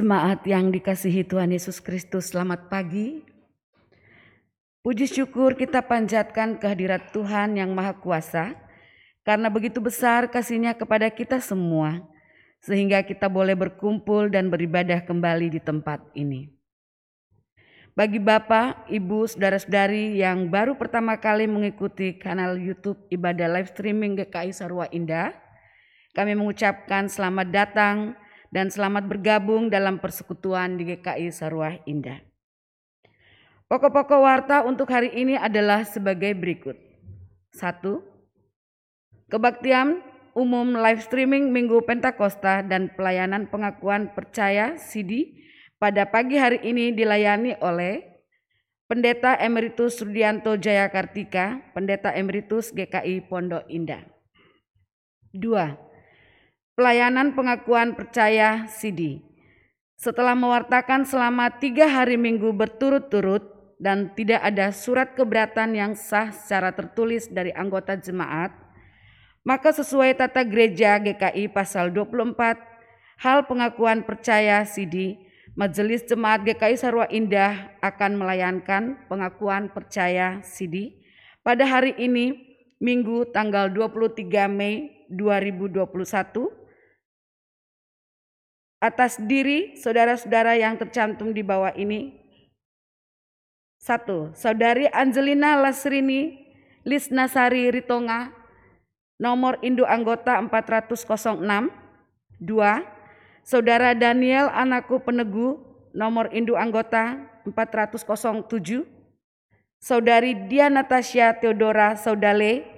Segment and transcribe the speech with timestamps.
[0.00, 3.20] Jemaat yang dikasihi Tuhan Yesus Kristus, selamat pagi.
[4.80, 8.56] Puji syukur kita panjatkan kehadirat Tuhan yang Maha Kuasa,
[9.28, 12.00] karena begitu besar kasihnya kepada kita semua,
[12.64, 16.48] sehingga kita boleh berkumpul dan beribadah kembali di tempat ini.
[17.92, 24.56] Bagi Bapak, Ibu, Saudara-saudari yang baru pertama kali mengikuti kanal YouTube Ibadah Live Streaming GKI
[24.56, 25.36] Sarwa Indah,
[26.16, 27.96] kami mengucapkan selamat datang
[28.50, 32.18] dan selamat bergabung dalam persekutuan di GKI Sarwah Indah.
[33.70, 36.74] Pokok-pokok warta untuk hari ini adalah sebagai berikut.
[37.54, 38.02] Satu,
[39.30, 40.02] kebaktian
[40.34, 45.38] umum live streaming Minggu Pentakosta dan pelayanan pengakuan percaya CD
[45.78, 48.10] pada pagi hari ini dilayani oleh
[48.90, 54.02] Pendeta Emeritus Rudianto Jaya Kartika, Pendeta Emeritus GKI Pondok Indah.
[55.30, 55.78] Dua,
[56.80, 59.20] pelayanan pengakuan percaya CD.
[60.00, 63.44] Setelah mewartakan selama tiga hari minggu berturut-turut
[63.76, 68.56] dan tidak ada surat keberatan yang sah secara tertulis dari anggota jemaat,
[69.44, 72.56] maka sesuai tata gereja GKI pasal 24,
[73.20, 75.20] hal pengakuan percaya CD,
[75.52, 80.96] Majelis Jemaat GKI Sarwa Indah akan melayangkan pengakuan percaya CD
[81.44, 82.48] pada hari ini,
[82.80, 86.59] Minggu tanggal 23 Mei 2021
[88.80, 92.16] atas diri saudara-saudara yang tercantum di bawah ini.
[93.80, 96.36] Satu, Saudari Angelina Lasrini
[96.84, 98.32] Lisnasari Ritonga,
[99.20, 101.68] nomor induk anggota 406.
[102.40, 102.80] Dua,
[103.44, 105.60] Saudara Daniel Anakku Penegu,
[105.92, 108.84] nomor induk anggota 407.
[109.80, 112.68] Saudari Dia Natasha Theodora Saudale,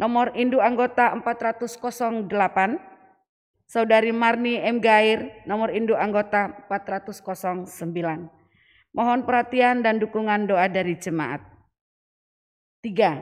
[0.00, 2.87] nomor induk anggota 408.
[3.68, 4.80] Saudari Marni M.
[4.80, 7.68] Gair, nomor induk anggota 409.
[8.96, 11.44] Mohon perhatian dan dukungan doa dari jemaat.
[12.80, 13.20] Tiga,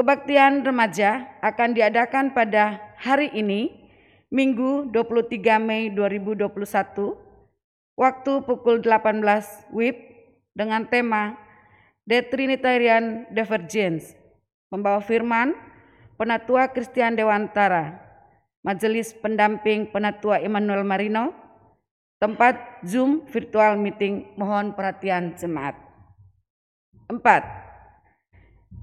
[0.00, 3.68] Kebaktian remaja akan diadakan pada hari ini,
[4.32, 6.48] Minggu 23 Mei 2021,
[8.00, 9.20] waktu pukul 18
[9.68, 9.96] WIB
[10.56, 11.36] dengan tema
[12.08, 14.16] The Trinitarian Divergence.
[14.72, 15.52] Membawa firman
[16.16, 18.09] Penatua Kristian Dewantara,
[18.60, 21.32] Majelis Pendamping Penatua Immanuel Marino,
[22.20, 25.76] tempat Zoom virtual meeting, mohon perhatian jemaat.
[27.08, 27.42] Empat,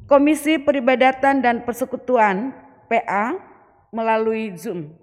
[0.07, 2.55] Komisi Peribadatan dan Persekutuan
[2.87, 3.37] PA
[3.91, 4.95] melalui Zoom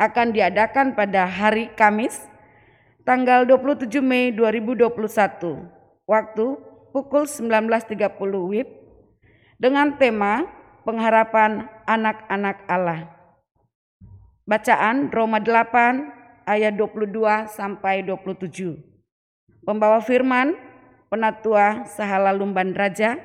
[0.00, 2.24] akan diadakan pada hari Kamis
[3.06, 4.90] tanggal 27 Mei 2021
[6.08, 6.46] waktu
[6.90, 7.94] pukul 19.30
[8.50, 8.68] WIB
[9.60, 10.48] dengan tema
[10.82, 13.23] pengharapan anak-anak Allah.
[14.44, 17.16] Bacaan Roma 8 ayat 22
[17.48, 18.76] sampai 27.
[19.64, 20.52] Pembawa firman
[21.08, 23.16] Penatua Sahala Lumban Raja,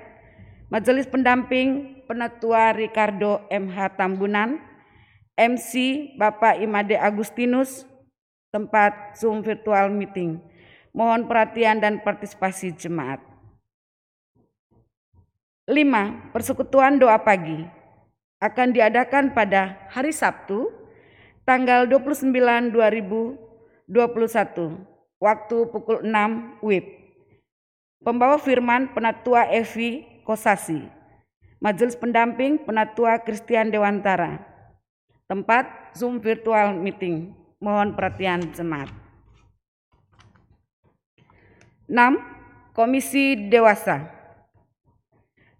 [0.71, 4.63] Majelis Pendamping Penatua Ricardo MH Tambunan,
[5.35, 5.71] MC
[6.15, 7.83] Bapak Imade Agustinus,
[8.55, 10.39] tempat Zoom virtual meeting.
[10.95, 13.19] Mohon perhatian dan partisipasi jemaat.
[15.67, 16.31] 5.
[16.31, 17.67] Persekutuan doa pagi
[18.39, 20.78] akan diadakan pada hari Sabtu
[21.49, 22.29] tanggal 29
[22.77, 23.89] 2021
[25.17, 26.85] waktu pukul 6 WIB.
[28.05, 30.85] Pembawa firman Penatua Evi Kosasi.
[31.57, 34.45] Majelis pendamping Penatua Kristian Dewantara.
[35.25, 37.33] Tempat Zoom virtual meeting.
[37.57, 38.93] Mohon perhatian jemaat.
[41.89, 42.77] 6.
[42.77, 44.05] Komisi Dewasa.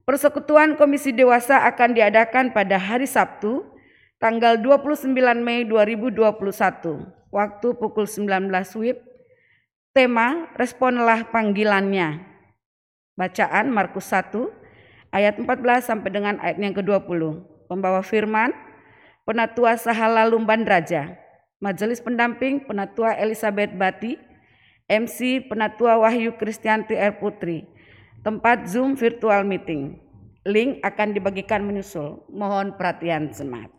[0.06, 3.79] Persekutuan Komisi Dewasa akan diadakan pada hari Sabtu
[4.20, 9.00] tanggal 29 Mei 2021, waktu pukul 19 WIB,
[9.96, 12.28] tema Responlah Panggilannya.
[13.16, 14.36] Bacaan Markus 1
[15.16, 17.48] ayat 14 sampai dengan ayat yang ke-20.
[17.72, 18.52] Pembawa firman
[19.24, 21.16] Penatua Sahala Lumban Raja,
[21.64, 24.20] Majelis Pendamping Penatua Elizabeth Bati,
[24.90, 27.20] MC Penatua Wahyu Kristianti R.
[27.24, 27.68] Putri,
[28.26, 30.02] tempat Zoom virtual meeting.
[30.48, 32.26] Link akan dibagikan menyusul.
[32.32, 33.79] Mohon perhatian semat.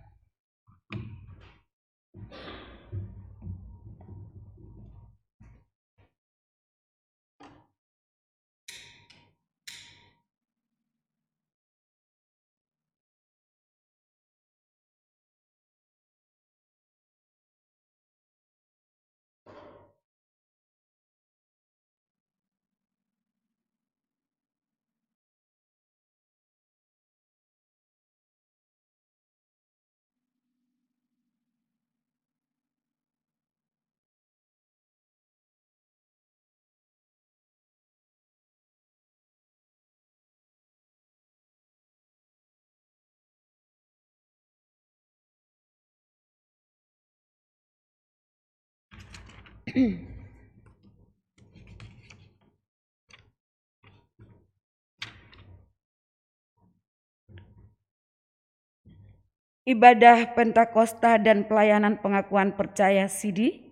[59.63, 63.63] Ibadah Pentakosta dan Pelayanan Pengakuan Percaya Sidi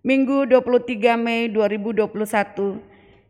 [0.00, 2.80] Minggu 23 Mei 2021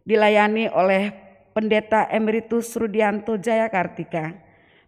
[0.07, 1.11] dilayani oleh
[1.51, 4.31] Pendeta Emeritus Rudianto Jaya Kartika,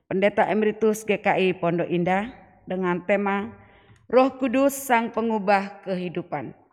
[0.07, 2.31] Pendeta Emeritus GKI Pondok Indah
[2.63, 3.51] dengan tema
[4.07, 6.70] Roh Kudus Sang Pengubah Kehidupan.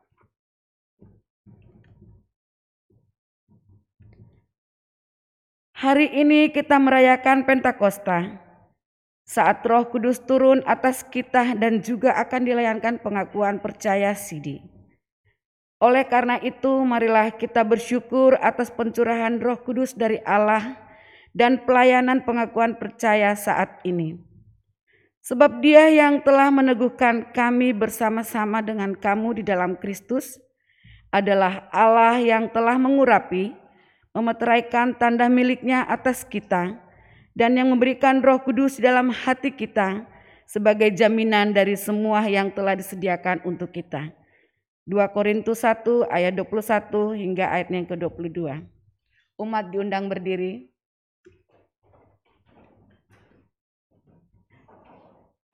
[5.78, 8.42] Hari ini kita merayakan Pentakosta,
[9.30, 14.58] saat Roh Kudus turun atas kita dan juga akan dilayankan pengakuan percaya Sidi.
[15.78, 20.82] Oleh karena itu, marilah kita bersyukur atas pencurahan Roh Kudus dari Allah
[21.38, 24.18] dan pelayanan pengakuan percaya saat ini.
[25.30, 30.42] Sebab Dia yang telah meneguhkan kami bersama-sama dengan kamu di dalam Kristus
[31.14, 33.67] adalah Allah yang telah mengurapi,
[34.18, 36.74] memeteraikan tanda miliknya atas kita
[37.38, 40.10] dan yang memberikan Roh Kudus dalam hati kita
[40.50, 44.10] sebagai jaminan dari semua yang telah disediakan untuk kita.
[44.90, 48.58] 2 Korintus 1 ayat 21 hingga ayat yang ke-22.
[49.38, 50.66] Umat diundang berdiri.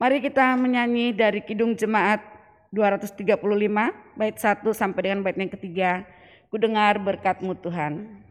[0.00, 2.24] Mari kita menyanyi dari Kidung Jemaat
[2.72, 3.44] 235
[4.16, 6.08] bait 1 sampai dengan bait yang ketiga.
[6.48, 8.23] Ku dengar berkatmu Tuhan.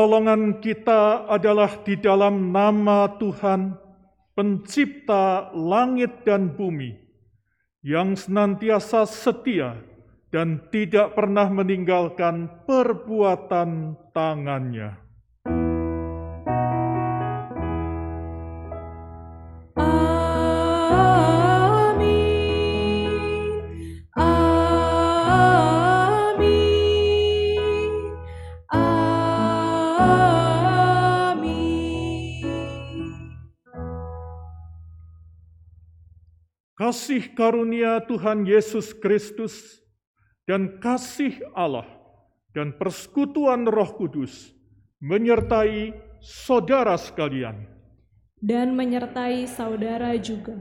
[0.00, 3.76] Pertolongan kita adalah di dalam nama Tuhan,
[4.32, 6.96] Pencipta langit dan bumi,
[7.84, 9.76] yang senantiasa setia
[10.32, 14.96] dan tidak pernah meninggalkan perbuatan tangannya.
[36.90, 39.78] Kasih karunia Tuhan Yesus Kristus
[40.42, 41.86] dan kasih Allah
[42.50, 44.50] dan persekutuan Roh Kudus
[44.98, 47.62] menyertai saudara sekalian
[48.42, 50.58] dan menyertai saudara juga.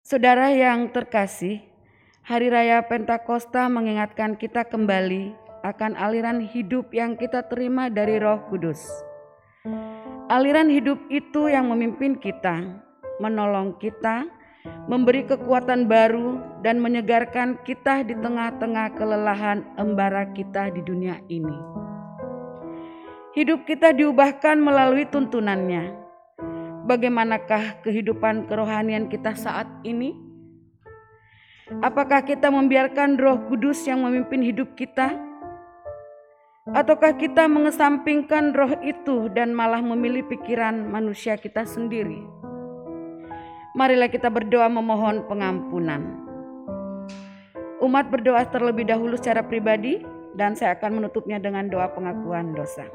[0.00, 1.60] Saudara yang terkasih,
[2.24, 8.82] Hari Raya Pentakosta mengingatkan kita kembali akan aliran hidup yang kita terima dari Roh Kudus.
[10.26, 12.82] Aliran hidup itu yang memimpin kita,
[13.22, 14.26] menolong kita,
[14.90, 21.54] memberi kekuatan baru, dan menyegarkan kita di tengah-tengah kelelahan embara kita di dunia ini.
[23.36, 25.94] Hidup kita diubahkan melalui tuntunannya.
[26.86, 30.14] Bagaimanakah kehidupan kerohanian kita saat ini?
[31.82, 35.25] Apakah kita membiarkan Roh Kudus yang memimpin hidup kita?
[36.66, 42.26] Ataukah kita mengesampingkan roh itu dan malah memilih pikiran manusia kita sendiri?
[43.78, 46.26] Marilah kita berdoa memohon pengampunan.
[47.78, 50.02] Umat berdoa terlebih dahulu secara pribadi
[50.34, 52.90] dan saya akan menutupnya dengan doa pengakuan dosa.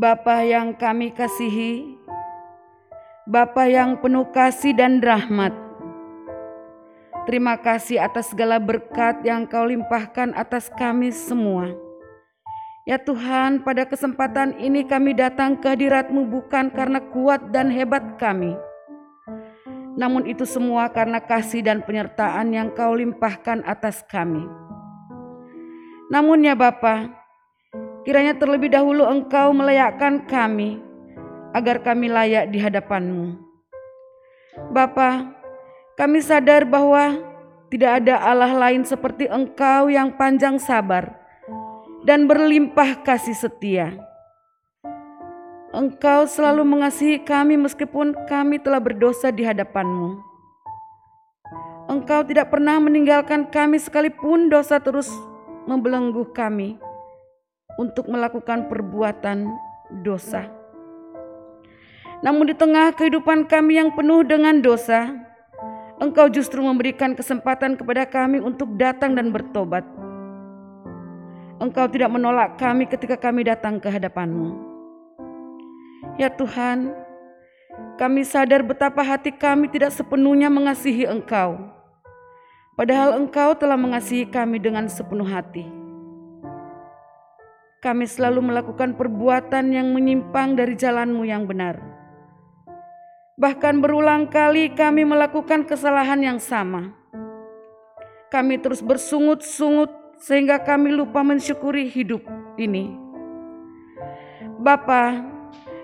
[0.00, 2.00] Bapa yang kami kasihi,
[3.28, 5.52] Bapa yang penuh kasih dan rahmat.
[7.28, 11.76] Terima kasih atas segala berkat yang Kau limpahkan atas kami semua.
[12.88, 18.56] Ya Tuhan, pada kesempatan ini kami datang ke hadirat-Mu bukan karena kuat dan hebat kami,
[20.00, 24.48] namun itu semua karena kasih dan penyertaan yang Kau limpahkan atas kami.
[26.08, 27.19] Namun ya Bapak,
[28.00, 30.80] Kiranya terlebih dahulu engkau melayakkan kami,
[31.52, 33.36] agar kami layak di hadapanmu.
[34.72, 35.36] Bapa,
[36.00, 37.20] kami sadar bahwa
[37.68, 41.12] tidak ada Allah lain seperti engkau yang panjang sabar
[42.08, 44.00] dan berlimpah kasih setia.
[45.70, 50.18] Engkau selalu mengasihi kami meskipun kami telah berdosa di hadapanmu.
[51.86, 55.06] Engkau tidak pernah meninggalkan kami sekalipun dosa terus
[55.68, 56.80] membelenggu kami
[57.80, 59.48] untuk melakukan perbuatan
[60.04, 60.44] dosa.
[62.20, 65.08] Namun, di tengah kehidupan kami yang penuh dengan dosa,
[65.96, 69.84] Engkau justru memberikan kesempatan kepada kami untuk datang dan bertobat.
[71.60, 74.48] Engkau tidak menolak kami ketika kami datang ke hadapan-Mu.
[76.16, 76.92] Ya Tuhan,
[77.96, 81.60] kami sadar betapa hati kami tidak sepenuhnya mengasihi Engkau,
[82.76, 85.79] padahal Engkau telah mengasihi kami dengan sepenuh hati.
[87.80, 91.80] Kami selalu melakukan perbuatan yang menyimpang dari jalanmu yang benar.
[93.40, 96.92] Bahkan berulang kali kami melakukan kesalahan yang sama.
[98.28, 99.88] Kami terus bersungut-sungut
[100.20, 102.20] sehingga kami lupa mensyukuri hidup
[102.60, 102.92] ini.
[104.60, 105.24] Bapa,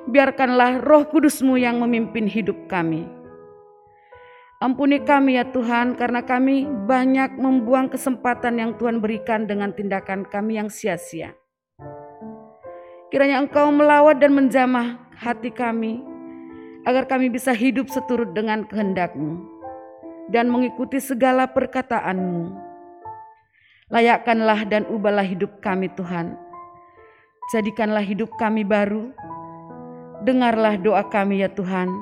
[0.05, 3.09] biarkanlah roh kudusmu yang memimpin hidup kami.
[4.61, 10.61] Ampuni kami ya Tuhan karena kami banyak membuang kesempatan yang Tuhan berikan dengan tindakan kami
[10.61, 11.33] yang sia-sia.
[13.07, 16.03] Kiranya Engkau melawat dan menjamah hati kami,
[16.83, 19.43] agar kami bisa hidup seturut dengan kehendak-Mu
[20.31, 22.51] dan mengikuti segala perkataan-Mu.
[23.87, 26.35] Layakkanlah dan ubahlah hidup kami Tuhan.
[27.55, 29.15] Jadikanlah hidup kami baru.
[30.27, 31.95] Dengarlah doa kami ya Tuhan.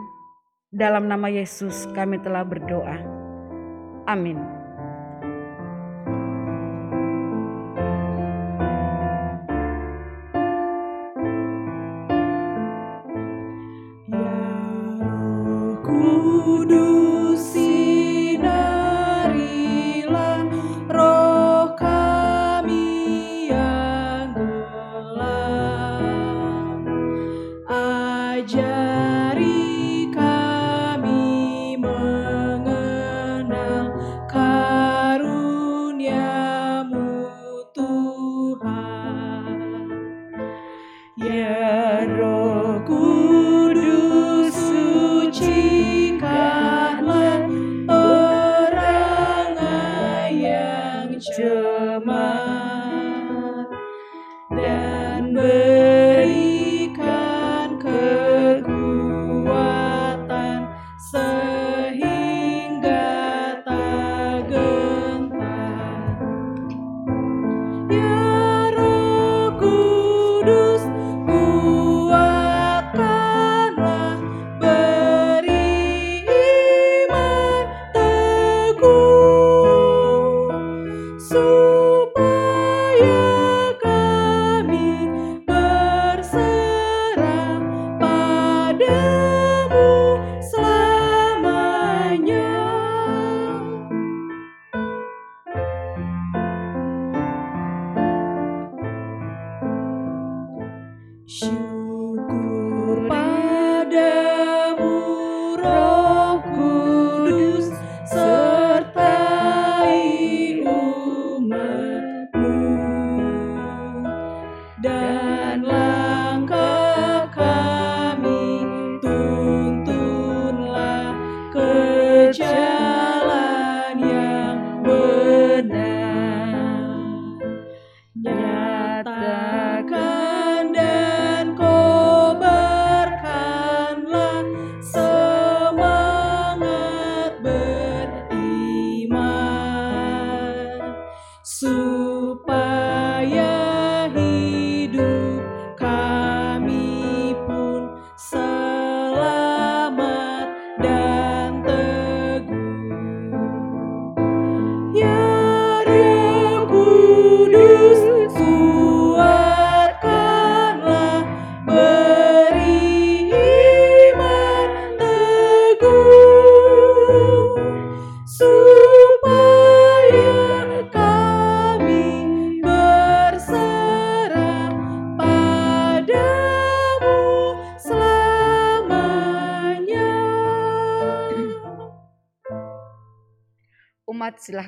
[0.72, 2.96] Dalam nama Yesus kami telah berdoa.
[4.08, 4.63] Amin.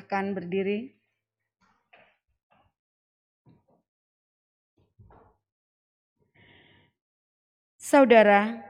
[0.07, 0.95] Silahkan berdiri.
[7.75, 8.63] Saudara,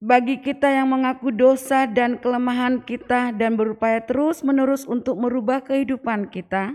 [0.00, 6.72] bagi kita yang mengaku dosa dan kelemahan kita dan berupaya terus-menerus untuk merubah kehidupan kita,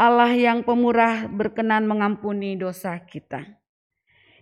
[0.00, 3.44] Allah yang pemurah berkenan mengampuni dosa kita.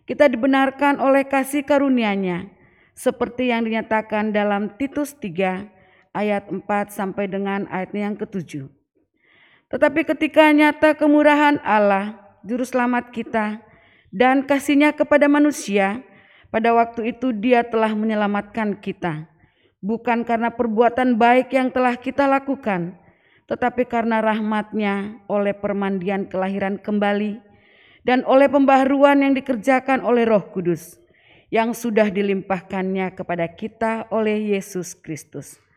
[0.07, 2.47] Kita dibenarkan oleh kasih karunia-Nya,
[2.95, 5.80] seperti yang dinyatakan dalam Titus 3
[6.17, 8.67] ayat 4 sampai dengan ayatnya yang ketujuh.
[9.71, 13.63] Tetapi ketika nyata kemurahan Allah, juru selamat kita,
[14.11, 16.03] dan kasihnya kepada manusia,
[16.51, 19.31] pada waktu itu dia telah menyelamatkan kita.
[19.81, 22.99] Bukan karena perbuatan baik yang telah kita lakukan,
[23.47, 27.41] tetapi karena rahmatnya oleh permandian kelahiran kembali
[28.05, 31.01] dan oleh pembaharuan yang dikerjakan oleh roh kudus
[31.51, 35.70] yang sudah dilimpahkannya kepada kita oleh Yesus Kristus.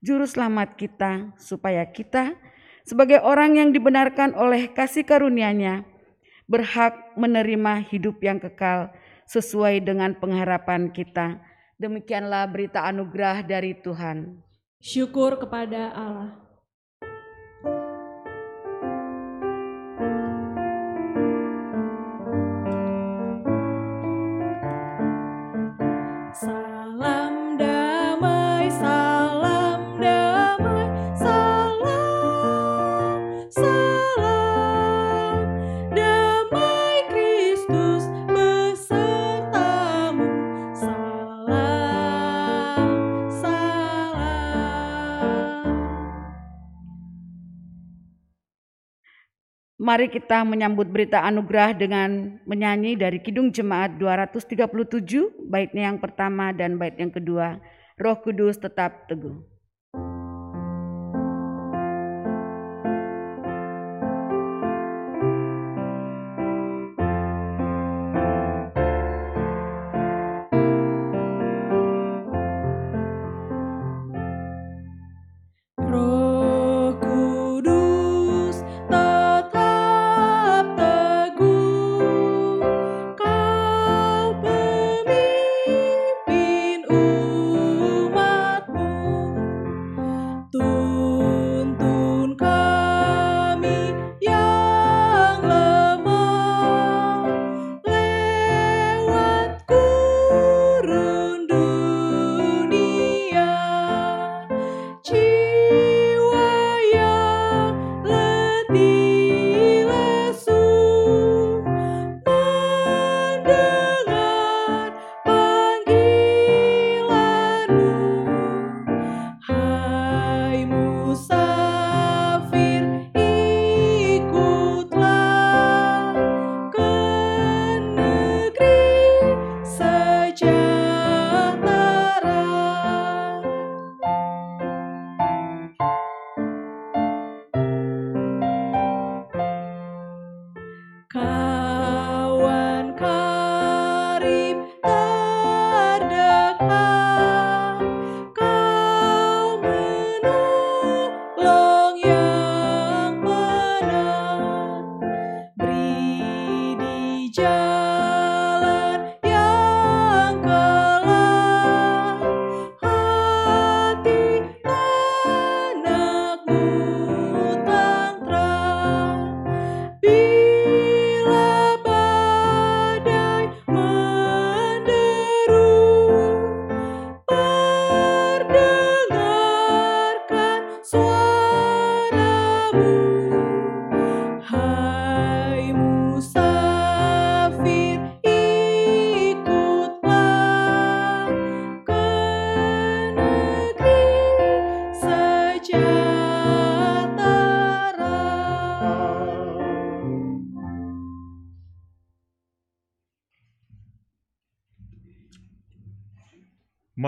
[0.00, 2.32] Juru selamat kita supaya kita
[2.88, 5.84] sebagai orang yang dibenarkan oleh kasih karunia-Nya
[6.48, 8.88] berhak menerima hidup yang kekal
[9.28, 11.44] sesuai dengan pengharapan kita.
[11.76, 14.40] Demikianlah berita anugerah dari Tuhan.
[14.80, 16.39] Syukur kepada Allah.
[49.90, 54.70] Mari kita menyambut berita anugerah dengan menyanyi dari Kidung Jemaat 237,
[55.50, 57.58] baitnya yang pertama dan bait yang kedua.
[57.98, 59.42] Roh Kudus tetap teguh.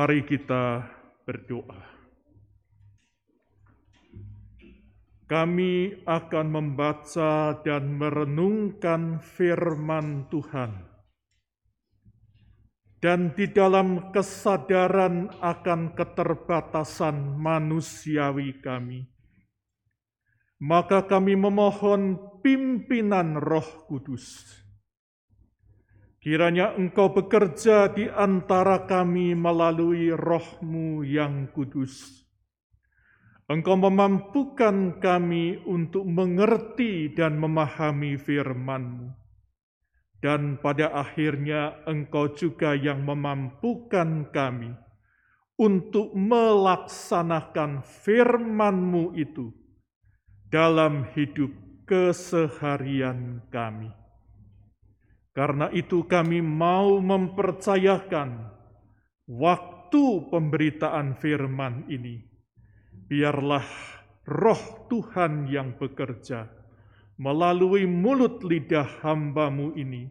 [0.02, 0.82] Mari kita
[1.22, 1.78] berdoa.
[5.30, 10.74] Kami akan membaca dan merenungkan firman Tuhan.
[12.98, 19.06] Dan di dalam kesadaran akan keterbatasan manusiawi kami,
[20.58, 24.61] maka kami memohon pimpinan Roh Kudus.
[26.22, 32.22] Kiranya Engkau bekerja di antara kami melalui Roh-Mu yang kudus.
[33.50, 39.10] Engkau memampukan kami untuk mengerti dan memahami firman-Mu.
[40.22, 44.78] Dan pada akhirnya Engkau juga yang memampukan kami
[45.58, 49.50] untuk melaksanakan firman-Mu itu
[50.46, 51.50] dalam hidup
[51.82, 54.01] keseharian kami.
[55.32, 58.52] Karena itu kami mau mempercayakan
[59.24, 62.20] waktu pemberitaan firman ini.
[63.08, 63.64] Biarlah
[64.28, 66.48] roh Tuhan yang bekerja
[67.20, 70.08] melalui mulut lidah hambamu ini,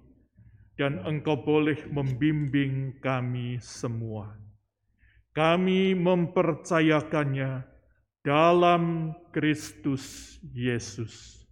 [0.79, 4.33] dan engkau boleh membimbing kami semua.
[5.35, 7.63] Kami mempercayakannya
[8.23, 11.45] dalam Kristus Yesus.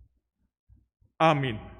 [1.19, 1.78] Amin.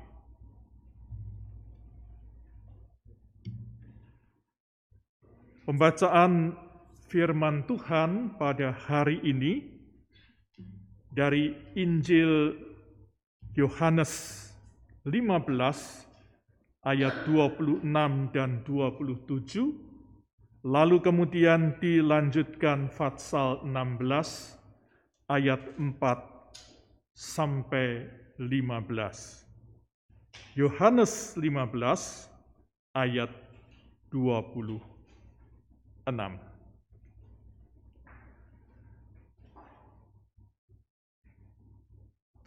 [5.69, 6.57] Pembacaan
[7.13, 9.69] firman Tuhan pada hari ini
[11.13, 12.57] dari Injil
[13.53, 14.49] Yohanes
[15.05, 15.45] 15
[16.89, 17.85] ayat 26
[18.33, 28.09] dan 27 lalu kemudian dilanjutkan Fatsal 16 ayat 4 sampai
[28.41, 29.45] 15.
[30.57, 32.25] Yohanes 15
[32.97, 33.29] ayat
[34.09, 34.88] 26.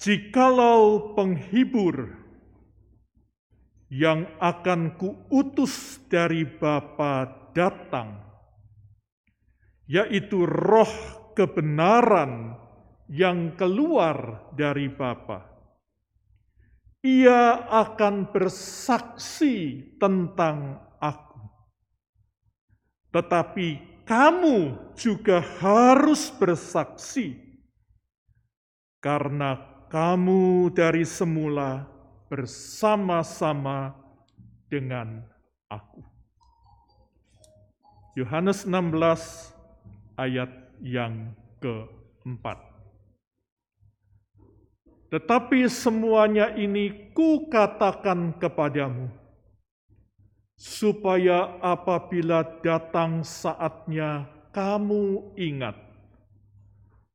[0.03, 2.11] Jikalau penghibur
[3.93, 8.19] yang akan kuutus dari Bapa datang,
[9.87, 10.91] yaitu roh
[11.39, 12.57] kebenaran
[13.13, 15.45] yang keluar dari Bapa.
[17.05, 20.81] Ia akan bersaksi tentang.
[23.13, 23.69] Tetapi
[24.09, 27.39] kamu juga harus bersaksi
[28.99, 29.61] karena
[29.93, 31.85] kamu dari semula
[32.33, 33.93] bersama-sama
[34.73, 35.21] dengan
[35.69, 36.01] aku.
[38.17, 39.53] Yohanes 16
[40.17, 40.49] ayat
[40.81, 42.61] yang keempat.
[45.13, 49.13] Tetapi semuanya ini kukatakan kepadamu,
[50.63, 55.75] supaya apabila datang saatnya kamu ingat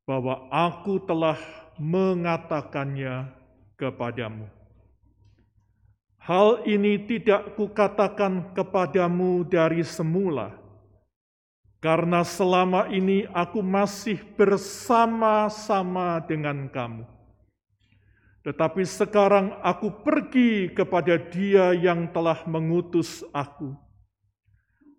[0.04, 1.40] bahwa aku telah
[1.80, 3.32] mengatakannya
[3.80, 4.52] kepadamu.
[6.20, 10.52] Hal ini tidak kukatakan kepadamu dari semula,
[11.80, 17.17] karena selama ini aku masih bersama-sama dengan kamu
[18.48, 23.76] tetapi sekarang aku pergi kepada Dia yang telah mengutus aku,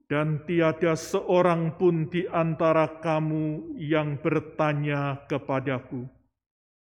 [0.04, 6.04] dan tiada seorang pun di antara kamu yang bertanya kepadaku,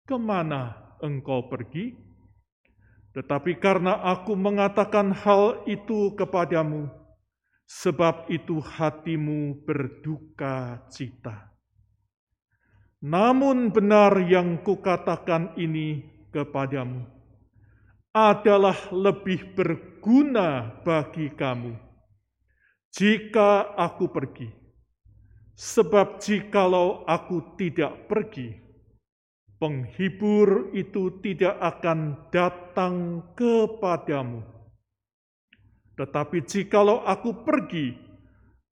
[0.09, 0.73] "Ke mana
[1.05, 2.01] engkau pergi?"
[3.13, 6.89] Tetapi karena aku mengatakan hal itu kepadamu,
[7.69, 11.53] sebab itu hatimu berduka cita.
[13.05, 17.07] Namun benar yang kukatakan ini kepadamu
[18.11, 21.85] adalah lebih berguna bagi kamu
[22.95, 24.47] jika aku pergi.
[25.55, 28.59] Sebab jikalau aku tidak pergi,
[29.55, 34.43] penghibur itu tidak akan datang kepadamu.
[35.95, 37.95] Tetapi jikalau aku pergi,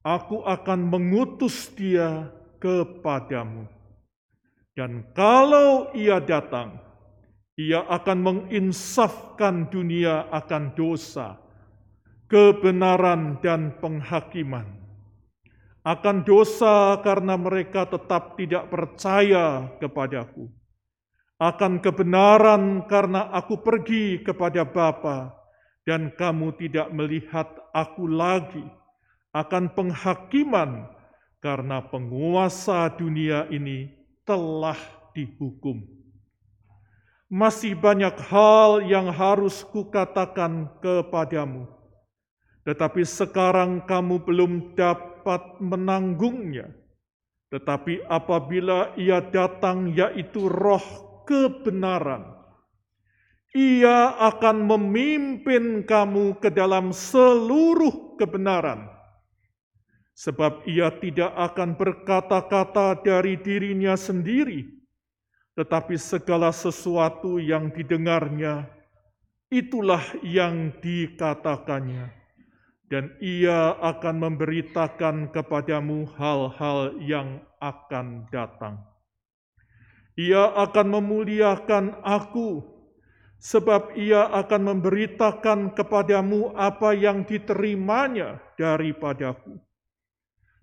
[0.04, 2.28] aku akan mengutus dia
[2.60, 3.64] kepadamu.
[4.76, 6.84] Dan kalau ia datang,
[7.54, 11.38] ia akan menginsafkan dunia akan dosa,
[12.26, 14.66] kebenaran, dan penghakiman.
[15.84, 20.48] Akan dosa karena mereka tetap tidak percaya kepadaku.
[21.38, 25.36] Akan kebenaran karena aku pergi kepada Bapa
[25.84, 28.64] dan kamu tidak melihat aku lagi.
[29.36, 30.88] Akan penghakiman
[31.44, 33.92] karena penguasa dunia ini
[34.24, 34.80] telah
[35.12, 35.93] dihukum
[37.34, 41.66] masih banyak hal yang harus kukatakan kepadamu.
[42.64, 46.72] tetapi sekarang kamu belum dapat menanggungnya.
[47.52, 52.24] Tetapi apabila ia datang, yaitu Roh kebenaran,
[53.52, 58.88] ia akan memimpin kamu ke dalam seluruh kebenaran,
[60.16, 64.83] sebab ia tidak akan berkata-kata dari dirinya sendiri,
[65.54, 68.66] tetapi segala sesuatu yang didengarnya,
[69.54, 72.10] itulah yang dikatakannya,
[72.90, 78.82] dan ia akan memberitakan kepadamu hal-hal yang akan datang.
[80.18, 82.66] Ia akan memuliakan Aku,
[83.38, 89.58] sebab ia akan memberitakan kepadamu apa yang diterimanya daripadaku.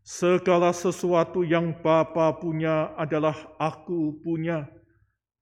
[0.01, 4.80] Segala sesuatu yang Bapa punya adalah aku punya.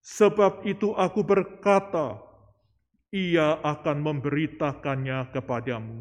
[0.08, 2.16] Sebab itu aku berkata,
[3.12, 6.00] ia akan memberitakannya kepadamu.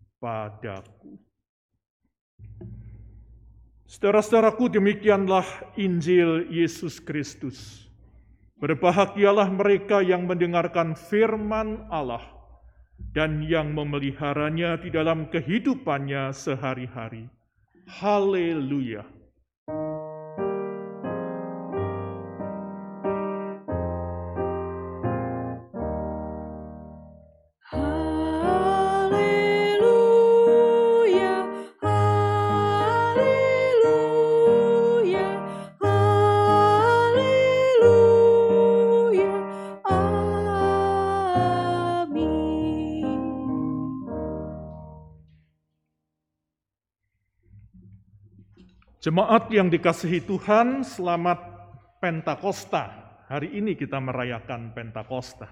[3.89, 5.49] Saudara-saudaraku, demikianlah
[5.81, 7.89] Injil Yesus Kristus.
[8.61, 12.29] Berbahagialah mereka yang mendengarkan firman Allah
[13.17, 17.38] dan yang memeliharanya di dalam kehidupannya sehari-hari.
[17.89, 19.05] Haleluya!
[49.09, 51.41] Jemaat yang dikasihi Tuhan, selamat
[51.97, 52.93] Pentakosta.
[53.25, 55.49] Hari ini kita merayakan Pentakosta.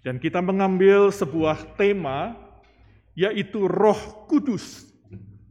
[0.00, 2.32] Dan kita mengambil sebuah tema,
[3.12, 4.88] yaitu Roh Kudus,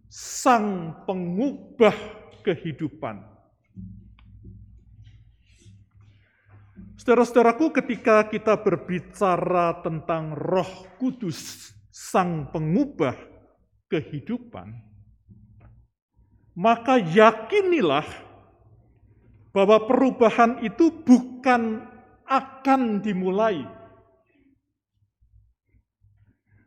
[0.09, 1.93] Sang Pengubah
[2.41, 3.21] Kehidupan.
[6.97, 13.13] Saudara-saudaraku, ketika kita berbicara tentang Roh Kudus, Sang Pengubah
[13.93, 14.92] Kehidupan,
[16.53, 18.05] maka yakinilah
[19.53, 21.85] bahwa perubahan itu bukan
[22.25, 23.65] akan dimulai,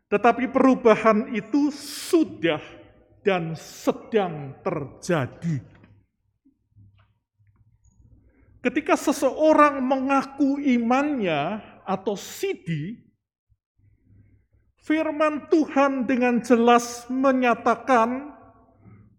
[0.07, 2.63] tetapi perubahan itu sudah
[3.23, 5.59] dan sedang terjadi.
[8.63, 12.99] Ketika seseorang mengaku imannya atau sidi,
[14.83, 18.36] firman Tuhan dengan jelas menyatakan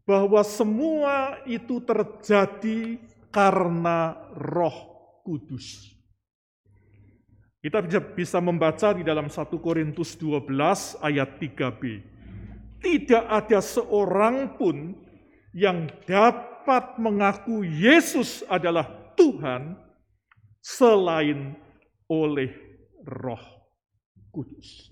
[0.09, 2.96] bahwa semua itu terjadi
[3.28, 5.92] karena Roh Kudus.
[7.61, 7.84] Kita
[8.16, 12.00] bisa, membaca di dalam 1 Korintus 12 ayat 3b.
[12.80, 14.96] Tidak ada seorang pun
[15.52, 19.76] yang dapat mengaku Yesus adalah Tuhan
[20.64, 21.52] selain
[22.09, 22.48] oleh
[23.04, 23.44] Roh
[24.32, 24.88] Kudus.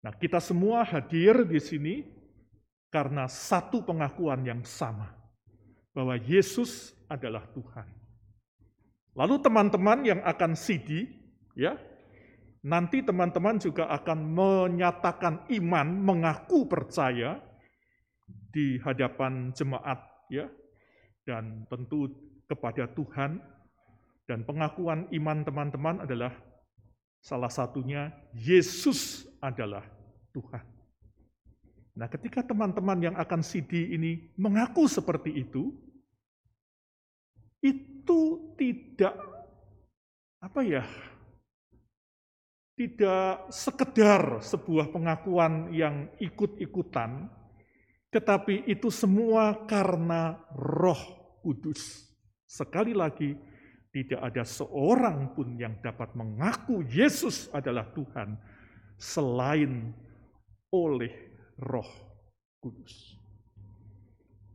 [0.00, 2.17] Nah, kita semua hadir di sini
[2.88, 5.12] karena satu pengakuan yang sama
[5.92, 7.88] bahwa Yesus adalah Tuhan.
[9.18, 11.10] Lalu teman-teman yang akan CD,
[11.58, 11.74] ya,
[12.62, 17.42] nanti teman-teman juga akan menyatakan iman, mengaku percaya
[18.54, 19.98] di hadapan jemaat,
[20.30, 20.46] ya,
[21.26, 22.14] dan tentu
[22.46, 23.42] kepada Tuhan.
[24.28, 26.36] Dan pengakuan iman teman-teman adalah
[27.18, 29.82] salah satunya Yesus adalah
[30.36, 30.77] Tuhan.
[31.98, 35.74] Nah, ketika teman-teman yang akan CD ini mengaku seperti itu,
[37.58, 39.18] itu tidak
[40.38, 40.86] apa ya?
[42.78, 47.26] Tidak sekedar sebuah pengakuan yang ikut-ikutan,
[48.14, 51.02] tetapi itu semua karena Roh
[51.42, 52.06] Kudus.
[52.46, 53.34] Sekali lagi,
[53.90, 58.38] tidak ada seorang pun yang dapat mengaku Yesus adalah Tuhan
[58.94, 59.90] selain
[60.70, 61.27] oleh
[61.58, 61.90] Roh
[62.62, 63.18] Kudus.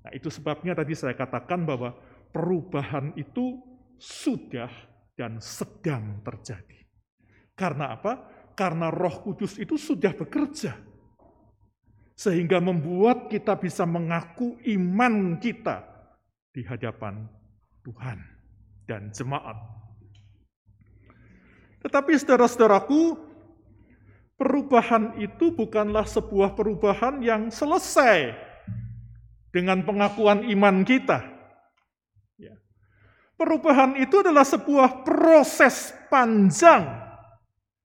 [0.03, 1.95] Nah, itu sebabnya tadi saya katakan bahwa
[2.31, 3.59] perubahan itu
[3.95, 4.67] sudah
[5.15, 6.83] dan sedang terjadi.
[7.55, 8.27] Karena apa?
[8.57, 10.75] Karena Roh Kudus itu sudah bekerja,
[12.13, 15.85] sehingga membuat kita bisa mengaku iman kita
[16.53, 17.25] di hadapan
[17.81, 18.19] Tuhan
[18.85, 19.57] dan jemaat.
[21.83, 23.01] Tetapi saudara-saudaraku,
[24.35, 28.33] perubahan itu bukanlah sebuah perubahan yang selesai
[29.53, 31.33] dengan pengakuan iman kita.
[33.33, 37.03] Perubahan itu adalah sebuah proses panjang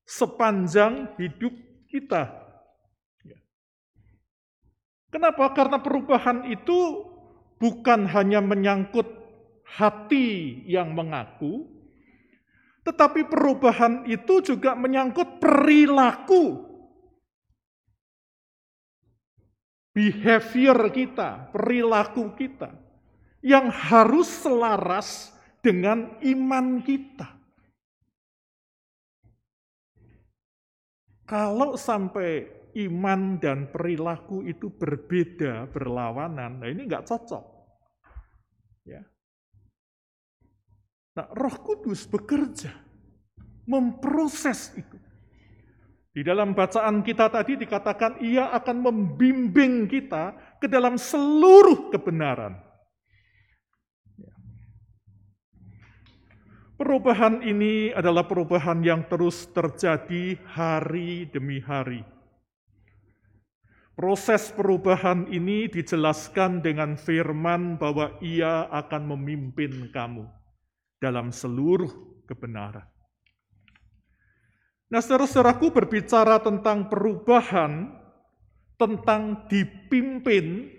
[0.09, 1.53] sepanjang hidup
[1.93, 2.33] kita.
[3.29, 3.39] Ya.
[5.13, 5.53] Kenapa?
[5.53, 7.05] Karena perubahan itu
[7.61, 9.05] bukan hanya menyangkut
[9.69, 11.69] hati yang mengaku,
[12.89, 16.65] tetapi perubahan itu juga menyangkut perilaku.
[19.93, 22.73] Behavior kita, perilaku kita
[23.45, 27.29] yang harus selaras dengan iman kita.
[31.29, 32.49] Kalau sampai
[32.89, 37.45] iman dan perilaku itu berbeda, berlawanan, nah ini nggak cocok.
[38.89, 39.05] Ya.
[41.19, 42.71] Nah, Roh Kudus bekerja,
[43.67, 44.95] memproses itu.
[46.15, 52.55] Di dalam bacaan kita tadi dikatakan ia akan membimbing kita ke dalam seluruh kebenaran.
[56.79, 62.07] Perubahan ini adalah perubahan yang terus terjadi hari demi hari.
[63.99, 70.38] Proses perubahan ini dijelaskan dengan firman bahwa ia akan memimpin kamu
[70.99, 72.87] dalam seluruh kebenaran.
[74.89, 77.93] Nah, saudara-saudaraku berbicara tentang perubahan,
[78.81, 80.71] tentang dipimpin,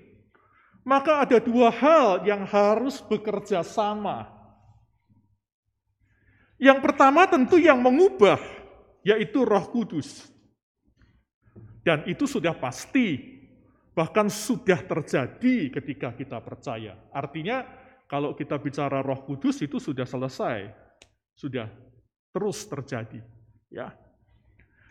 [0.83, 4.39] maka ada dua hal yang harus bekerja sama
[6.59, 8.37] yang pertama tentu yang mengubah,
[9.07, 10.27] yaitu Roh Kudus.
[11.87, 13.15] Dan itu sudah pasti,
[13.95, 16.99] bahkan sudah terjadi ketika kita percaya.
[17.15, 17.63] Artinya,
[18.09, 20.73] kalau kita bicara Roh Kudus itu sudah selesai,
[21.37, 21.69] sudah
[22.33, 23.21] terus terjadi.
[23.69, 23.93] Ya.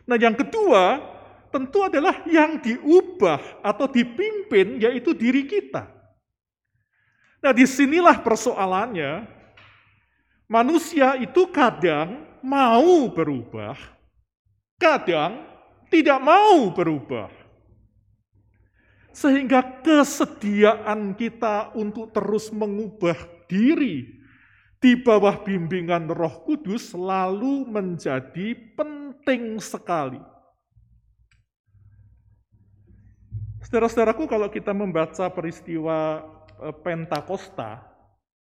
[0.07, 1.03] Nah, yang kedua
[1.51, 5.91] tentu adalah yang diubah atau dipimpin, yaitu diri kita.
[7.43, 9.39] Nah, di sinilah persoalannya,
[10.49, 13.77] Manusia itu kadang mau berubah,
[14.81, 15.45] kadang
[15.93, 17.29] tidak mau berubah.
[19.13, 23.19] Sehingga kesediaan kita untuk terus mengubah
[23.51, 24.23] diri
[24.79, 30.23] di bawah bimbingan Roh Kudus selalu menjadi penting sekali.
[33.69, 36.25] Saudara-saudaraku, kalau kita membaca peristiwa
[36.63, 37.89] eh, Pentakosta,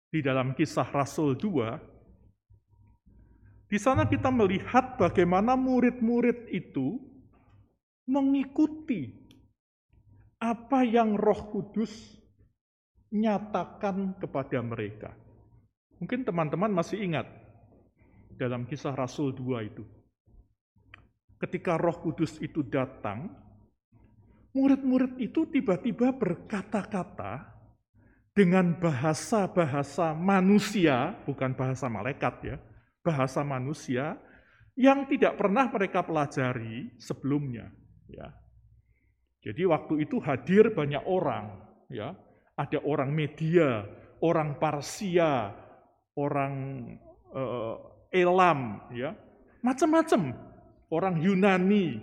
[0.07, 6.95] di dalam kisah Rasul 2, di sana kita melihat bagaimana murid-murid itu
[8.07, 9.16] mengikuti
[10.38, 11.91] apa yang Roh Kudus
[13.09, 15.11] nyatakan kepada mereka.
[15.97, 17.25] Mungkin teman-teman masih ingat
[18.38, 19.83] dalam kisah Rasul 2 itu.
[21.41, 23.33] Ketika Roh Kudus itu datang,
[24.53, 27.57] murid-murid itu tiba-tiba berkata-kata
[28.38, 32.57] dengan bahasa-bahasa manusia, bukan bahasa malaikat ya,
[33.01, 34.17] bahasa manusia
[34.77, 37.73] yang tidak pernah mereka pelajari sebelumnya,
[38.05, 38.29] ya.
[39.47, 41.55] Jadi waktu itu hadir banyak orang,
[41.87, 42.11] ya.
[42.59, 43.87] Ada orang media,
[44.19, 45.55] orang Parsia,
[46.19, 46.83] orang
[47.31, 47.79] uh,
[48.11, 49.15] Elam, ya.
[49.63, 50.35] Macam-macam,
[50.91, 51.95] orang Yunani.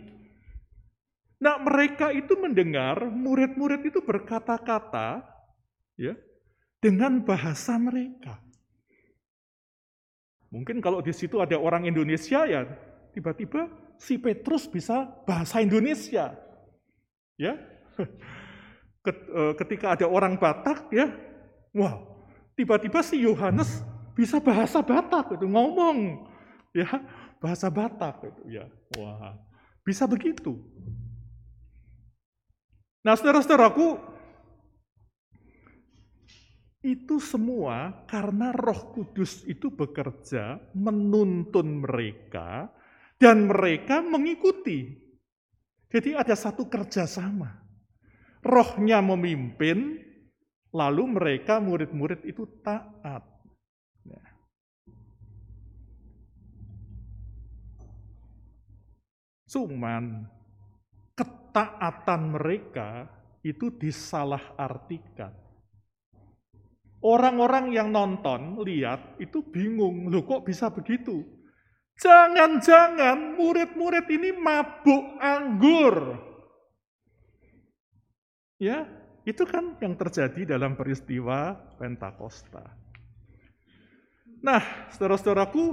[1.37, 5.21] Nah, mereka itu mendengar murid-murid itu berkata-kata
[6.01, 6.17] ya
[6.81, 8.41] dengan bahasa mereka.
[10.49, 12.65] Mungkin kalau di situ ada orang Indonesia ya
[13.13, 13.67] tiba-tiba
[13.99, 16.44] si Petrus bisa bahasa Indonesia.
[17.37, 17.59] Ya.
[19.05, 21.13] E, ketika ada orang Batak ya,
[21.77, 22.01] wah,
[22.57, 23.85] tiba-tiba si Yohanes
[24.17, 26.25] bisa bahasa Batak itu ngomong
[26.73, 26.89] ya,
[27.37, 28.65] bahasa Batak itu ya.
[28.97, 29.37] Wah,
[29.85, 30.57] bisa begitu.
[33.05, 34.01] Nah, saudara-saudaraku,
[36.85, 42.73] itu semua karena Roh Kudus itu bekerja menuntun mereka
[43.21, 45.04] dan mereka mengikuti.
[45.95, 47.63] Jadi ada satu kerjasama.
[48.43, 50.03] Rohnya memimpin,
[50.75, 53.23] lalu mereka murid-murid itu taat.
[54.03, 54.25] Ya.
[59.47, 60.27] Cuman
[61.15, 63.07] ketaatan mereka
[63.47, 65.45] itu disalahartikan
[67.05, 70.09] Orang-orang yang nonton, lihat, itu bingung.
[70.09, 71.21] Loh kok bisa begitu?
[71.95, 76.19] Jangan-jangan murid-murid ini mabuk anggur.
[78.59, 78.87] Ya,
[79.25, 82.77] itu kan yang terjadi dalam peristiwa Pentakosta.
[84.45, 85.73] Nah, saudara-saudaraku,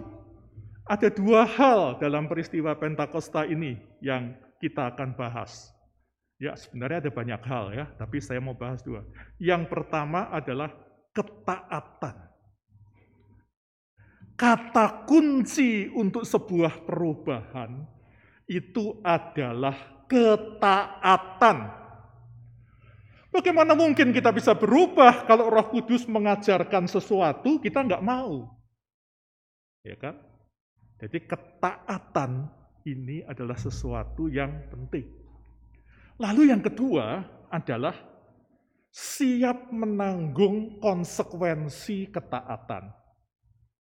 [0.88, 4.32] ada dua hal dalam peristiwa Pentakosta ini yang
[4.63, 5.76] kita akan bahas.
[6.39, 9.05] Ya, sebenarnya ada banyak hal ya, tapi saya mau bahas dua.
[9.38, 10.72] Yang pertama adalah
[11.13, 12.30] ketaatan.
[14.42, 17.86] Kata kunci untuk sebuah perubahan
[18.50, 21.70] itu adalah ketaatan.
[23.30, 28.50] Bagaimana mungkin kita bisa berubah kalau Roh Kudus mengajarkan sesuatu kita nggak mau?
[29.86, 30.18] Ya kan?
[30.98, 32.50] Jadi ketaatan
[32.89, 35.06] ini adalah sesuatu yang penting.
[36.18, 37.22] Lalu yang kedua
[37.54, 37.94] adalah
[38.89, 43.01] siap menanggung konsekuensi ketaatan.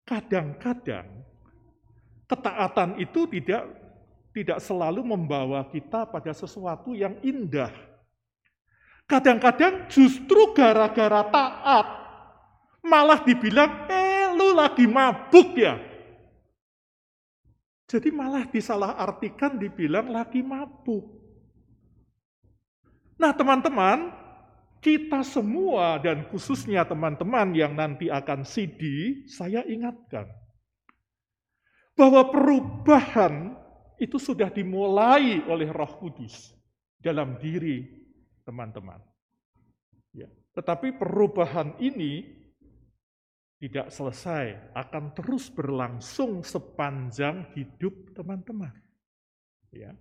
[0.07, 1.07] Kadang-kadang
[2.31, 3.67] ketaatan itu tidak
[4.31, 7.75] tidak selalu membawa kita pada sesuatu yang indah
[9.07, 11.87] Kadang-kadang justru gara-gara taat,
[12.83, 15.79] malah dibilang, eh lu lagi mabuk ya.
[17.87, 21.07] Jadi malah disalahartikan dibilang lagi mabuk.
[23.15, 24.11] Nah teman-teman,
[24.87, 30.31] kita semua dan khususnya teman-teman yang nanti akan CD, saya ingatkan
[31.99, 33.59] bahwa perubahan
[33.99, 36.55] itu sudah dimulai oleh Roh Kudus
[37.03, 37.83] dalam diri
[38.47, 39.03] teman-teman.
[40.15, 40.31] Ya.
[40.55, 42.23] Tetapi perubahan ini
[43.59, 48.71] tidak selesai, akan terus berlangsung sepanjang hidup teman-teman.
[49.75, 49.99] Ya.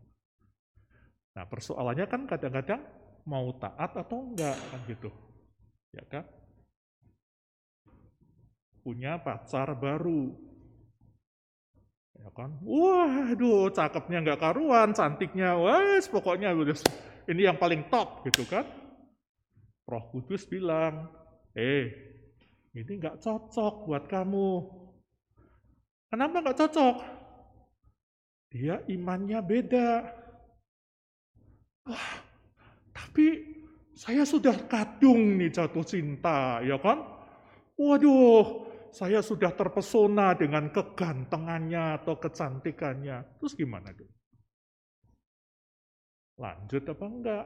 [1.33, 5.09] Nah, persoalannya kan kadang-kadang mau taat atau enggak kan gitu.
[5.91, 6.25] Ya kan?
[8.85, 10.29] Punya pacar baru.
[12.21, 12.57] Ya kan?
[12.61, 16.53] Waduh, cakepnya enggak karuan, cantiknya, wah, pokoknya
[17.25, 18.65] ini yang paling top gitu kan.
[19.85, 21.09] Roh Kudus bilang,
[21.53, 21.93] eh
[22.73, 24.51] ini nggak cocok buat kamu.
[26.09, 26.95] Kenapa nggak cocok?
[28.49, 29.89] Dia imannya beda.
[31.85, 32.24] Wah,
[32.95, 33.43] tapi
[33.91, 37.03] saya sudah kadung nih jatuh cinta, ya kan?
[37.75, 43.39] Waduh, saya sudah terpesona dengan kegantengannya atau kecantikannya.
[43.39, 44.07] Terus gimana tuh?
[46.39, 47.45] Lanjut apa enggak?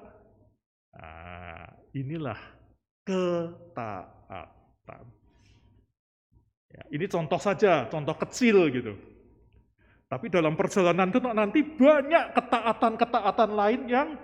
[0.94, 1.66] Nah,
[1.98, 2.40] inilah
[3.06, 5.06] ketaatan.
[6.70, 8.94] Ya, ini contoh saja, contoh kecil gitu.
[10.10, 14.18] Tapi dalam perjalanan itu nanti banyak ketaatan-ketaatan lain yang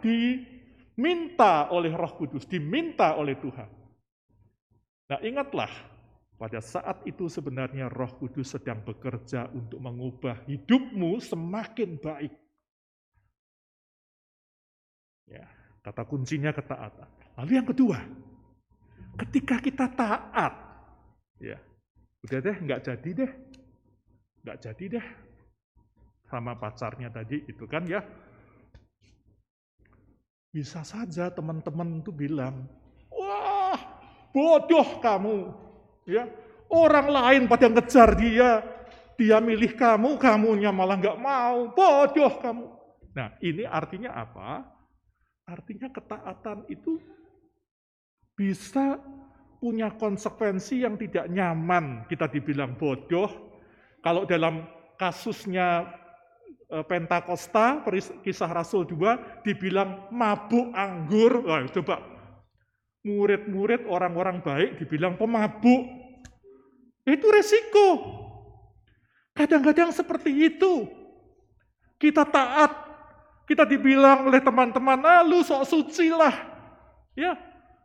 [0.96, 3.68] diminta oleh Roh Kudus, diminta oleh Tuhan.
[5.12, 5.68] Nah, ingatlah
[6.39, 12.34] pada saat itu sebenarnya Roh Kudus sedang bekerja untuk mengubah hidupmu semakin baik.
[15.28, 15.43] Ya,
[15.84, 17.12] kata kuncinya ketaatan.
[17.43, 18.00] Lalu yang kedua,
[19.20, 20.54] ketika kita taat,
[21.43, 21.60] ya,
[22.24, 23.32] udah deh, nggak jadi deh,
[24.48, 25.06] nggak jadi deh,
[26.32, 28.00] sama pacarnya tadi itu kan ya.
[30.56, 32.64] Bisa saja teman-teman itu bilang,
[33.12, 33.76] wah
[34.32, 35.51] bodoh kamu,
[36.08, 36.32] ya
[36.72, 38.64] orang lain pada ngejar dia,
[39.20, 42.72] dia milih kamu, kamunya malah nggak mau, bodoh kamu.
[43.12, 44.64] Nah ini artinya apa?
[45.43, 47.03] Artinya ketaatan itu
[48.32, 48.95] bisa
[49.60, 52.08] punya konsekuensi yang tidak nyaman.
[52.08, 53.28] Kita dibilang bodoh.
[53.99, 54.64] Kalau dalam
[54.95, 55.84] kasusnya
[56.84, 57.80] Pentakosta,
[58.19, 61.45] kisah Rasul 2, dibilang mabuk anggur.
[61.47, 62.03] Wah, coba
[63.05, 65.86] murid-murid orang-orang baik dibilang pemabuk.
[67.05, 67.88] Itu resiko.
[69.38, 70.89] Kadang-kadang seperti itu.
[71.95, 72.86] Kita taat
[73.45, 76.34] kita dibilang oleh teman-teman, ah lu sok suci lah.
[77.13, 77.38] Ya,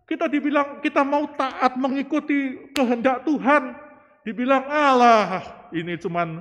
[0.08, 3.76] kita dibilang kita mau taat mengikuti kehendak Tuhan.
[4.24, 6.40] Dibilang Allah ini cuman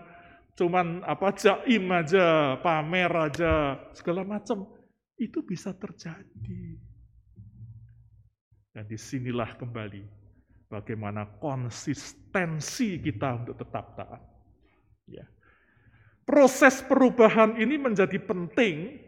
[0.60, 4.68] cuman apa jaim aja, pamer aja, segala macam.
[5.16, 6.76] Itu bisa terjadi.
[8.76, 10.04] Dan di sinilah kembali
[10.68, 14.22] bagaimana konsistensi kita untuk tetap taat.
[15.08, 15.24] Ya.
[16.28, 19.00] Proses perubahan ini menjadi penting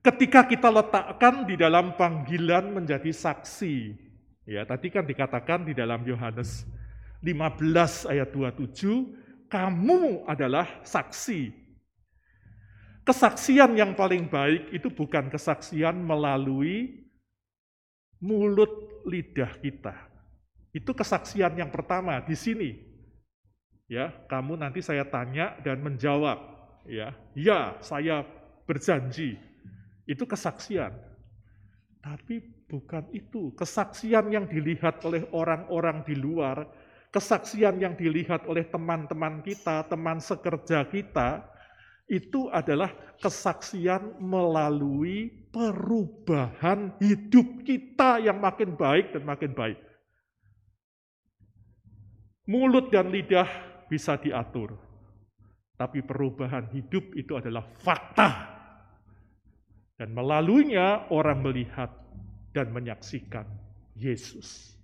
[0.00, 4.08] ketika kita letakkan di dalam panggilan menjadi saksi.
[4.48, 6.64] Ya, tadi kan dikatakan di dalam Yohanes
[7.20, 9.19] 15 ayat 27,
[9.50, 11.50] kamu adalah saksi.
[13.02, 17.02] Kesaksian yang paling baik itu bukan kesaksian melalui
[18.22, 19.96] mulut lidah kita.
[20.70, 22.70] Itu kesaksian yang pertama di sini.
[23.90, 26.38] Ya, kamu nanti saya tanya dan menjawab,
[26.86, 27.10] ya.
[27.34, 28.22] Ya, saya
[28.62, 29.34] berjanji
[30.06, 30.94] itu kesaksian.
[31.98, 33.54] Tapi bukan itu.
[33.54, 36.66] Kesaksian yang dilihat oleh orang-orang di luar,
[37.10, 41.42] kesaksian yang dilihat oleh teman-teman kita, teman sekerja kita,
[42.10, 49.78] itu adalah kesaksian melalui perubahan hidup kita yang makin baik dan makin baik.
[52.50, 53.46] Mulut dan lidah
[53.86, 54.74] bisa diatur.
[55.78, 58.58] Tapi perubahan hidup itu adalah fakta.
[59.94, 61.92] Dan melaluinya orang melihat
[62.50, 63.46] dan menyaksikan
[63.94, 64.79] Yesus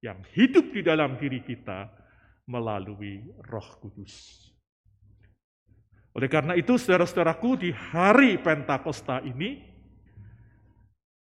[0.00, 1.88] yang hidup di dalam diri kita
[2.48, 4.48] melalui Roh Kudus.
[6.16, 9.62] Oleh karena itu, saudara-saudaraku, di hari Pentakosta ini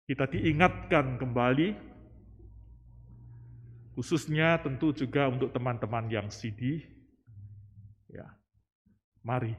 [0.08, 1.78] kita diingatkan kembali,
[3.94, 6.82] khususnya tentu juga untuk teman-teman yang sidih,
[8.10, 8.26] ya,
[9.22, 9.54] mari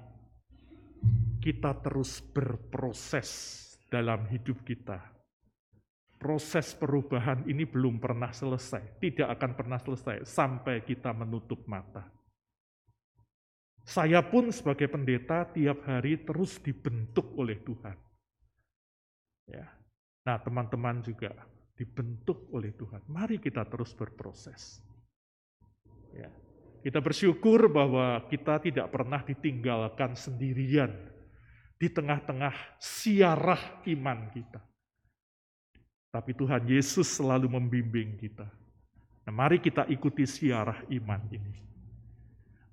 [1.39, 3.29] kita terus berproses
[3.87, 5.12] dalam hidup kita.
[6.23, 12.07] Proses perubahan ini belum pernah selesai, tidak akan pernah selesai sampai kita menutup mata.
[13.83, 17.97] Saya pun sebagai pendeta tiap hari terus dibentuk oleh Tuhan.
[19.51, 19.67] Ya.
[20.23, 21.35] Nah, teman-teman juga
[21.75, 23.03] dibentuk oleh Tuhan.
[23.11, 24.79] Mari kita terus berproses.
[26.15, 26.31] Ya.
[26.87, 30.95] Kita bersyukur bahwa kita tidak pernah ditinggalkan sendirian
[31.75, 34.63] di tengah-tengah siarah iman kita.
[36.13, 38.45] Tapi Tuhan Yesus selalu membimbing kita.
[39.25, 41.57] Nah, mari kita ikuti siarah iman ini.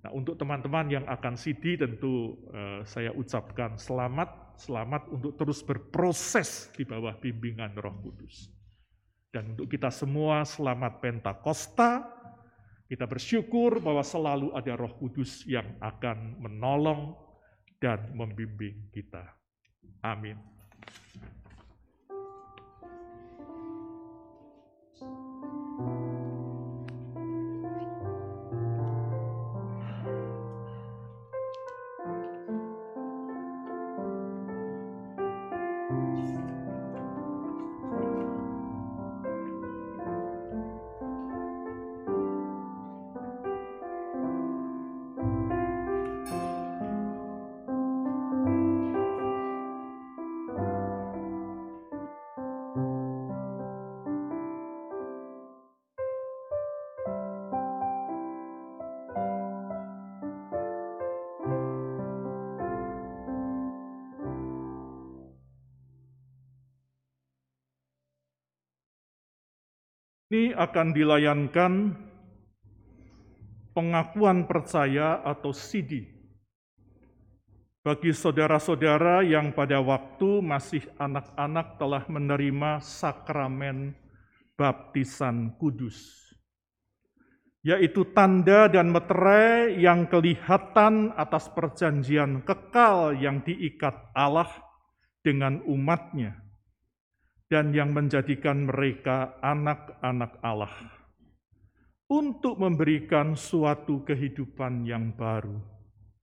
[0.05, 6.69] Nah, untuk teman-teman yang akan CD tentu eh, saya ucapkan selamat, selamat untuk terus berproses
[6.77, 8.53] di bawah bimbingan Roh Kudus.
[9.33, 12.13] Dan untuk kita semua selamat Pentakosta,
[12.93, 17.17] kita bersyukur bahwa selalu ada Roh Kudus yang akan menolong
[17.81, 19.33] dan membimbing kita.
[20.05, 20.60] Amin.
[70.61, 71.97] Akan dilayankan
[73.73, 76.05] pengakuan percaya atau CD
[77.81, 83.97] bagi saudara-saudara yang pada waktu masih anak-anak telah menerima sakramen
[84.53, 86.29] baptisan kudus,
[87.65, 94.53] yaitu tanda dan meterai yang kelihatan atas perjanjian kekal yang diikat Allah
[95.25, 96.50] dengan umatnya
[97.51, 100.71] dan yang menjadikan mereka anak-anak Allah
[102.07, 105.59] untuk memberikan suatu kehidupan yang baru,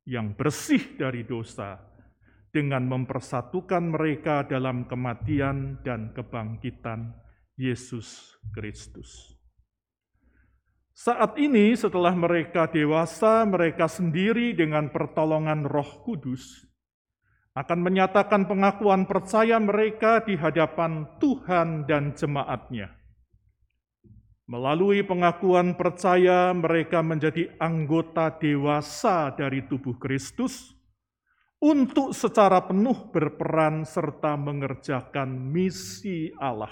[0.07, 1.79] yang bersih dari dosa,
[2.51, 7.11] dengan mempersatukan mereka dalam kematian dan kebangkitan
[7.59, 9.35] Yesus Kristus.
[10.97, 16.66] Saat ini, setelah mereka dewasa, mereka sendiri dengan pertolongan Roh Kudus
[17.57, 22.93] akan menyatakan pengakuan percaya mereka di hadapan Tuhan dan jemaatnya.
[24.45, 30.71] Melalui pengakuan percaya, mereka menjadi anggota dewasa dari tubuh Kristus
[31.57, 36.71] untuk secara penuh berperan serta mengerjakan misi Allah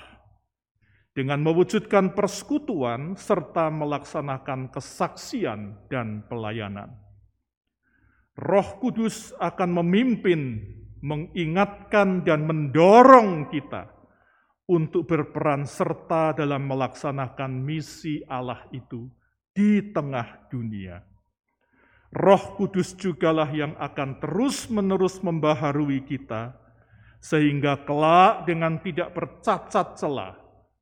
[1.17, 7.04] dengan mewujudkan persekutuan serta melaksanakan kesaksian dan pelayanan.
[8.35, 10.59] Roh Kudus akan memimpin,
[10.99, 13.87] mengingatkan, dan mendorong kita
[14.67, 19.07] untuk berperan serta dalam melaksanakan misi Allah itu
[19.55, 20.99] di tengah dunia.
[22.11, 26.59] Roh Kudus jugalah yang akan terus-menerus membaharui kita,
[27.23, 30.35] sehingga kelak dengan tidak bercacat celah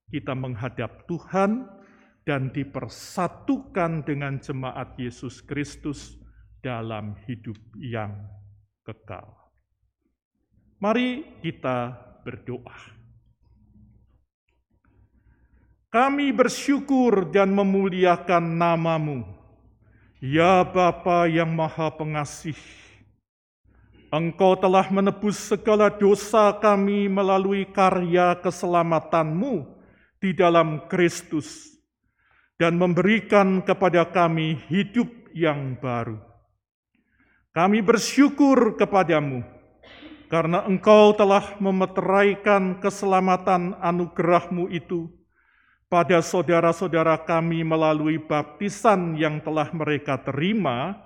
[0.09, 1.69] kita menghadap Tuhan
[2.25, 6.22] dan dipersatukan dengan jemaat Yesus Kristus
[6.63, 8.15] dalam hidup yang
[8.87, 9.27] kekal.
[10.79, 11.91] Mari kita
[12.23, 13.03] berdoa.
[15.91, 19.21] Kami bersyukur dan memuliakan namamu,
[20.17, 22.57] ya Bapa yang Maha Pengasih.
[24.09, 29.69] Engkau telah menebus segala dosa kami melalui karya keselamatanmu
[30.17, 31.77] di dalam Kristus
[32.57, 36.32] dan memberikan kepada kami hidup yang baru.
[37.53, 39.45] Kami bersyukur kepadamu
[40.25, 45.05] karena engkau telah memeteraikan keselamatan anugerahmu itu
[45.85, 50.97] pada saudara-saudara kami melalui baptisan yang telah mereka terima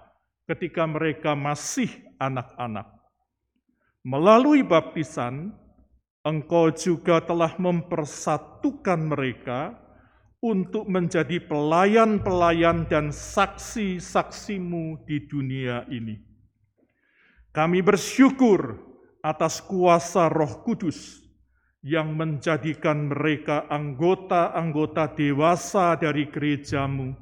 [0.48, 2.88] ketika mereka masih anak-anak.
[4.08, 5.52] Melalui baptisan,
[6.24, 9.76] Engkau juga telah mempersatukan mereka
[10.44, 16.27] untuk menjadi pelayan-pelayan dan saksi-saksimu di dunia ini.
[17.58, 18.78] Kami bersyukur
[19.26, 21.26] atas kuasa Roh Kudus
[21.82, 27.18] yang menjadikan mereka anggota-anggota dewasa dari gerejamu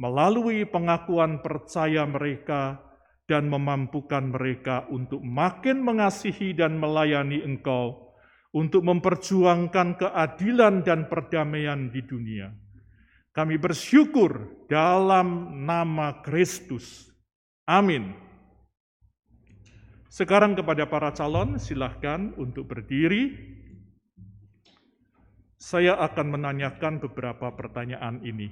[0.00, 2.80] melalui pengakuan percaya mereka
[3.28, 8.16] dan memampukan mereka untuk makin mengasihi dan melayani Engkau
[8.56, 12.56] untuk memperjuangkan keadilan dan perdamaian di dunia.
[13.36, 17.12] Kami bersyukur dalam nama Kristus.
[17.68, 18.27] Amin.
[20.08, 23.36] Sekarang kepada para calon, silahkan untuk berdiri.
[25.60, 28.48] Saya akan menanyakan beberapa pertanyaan ini.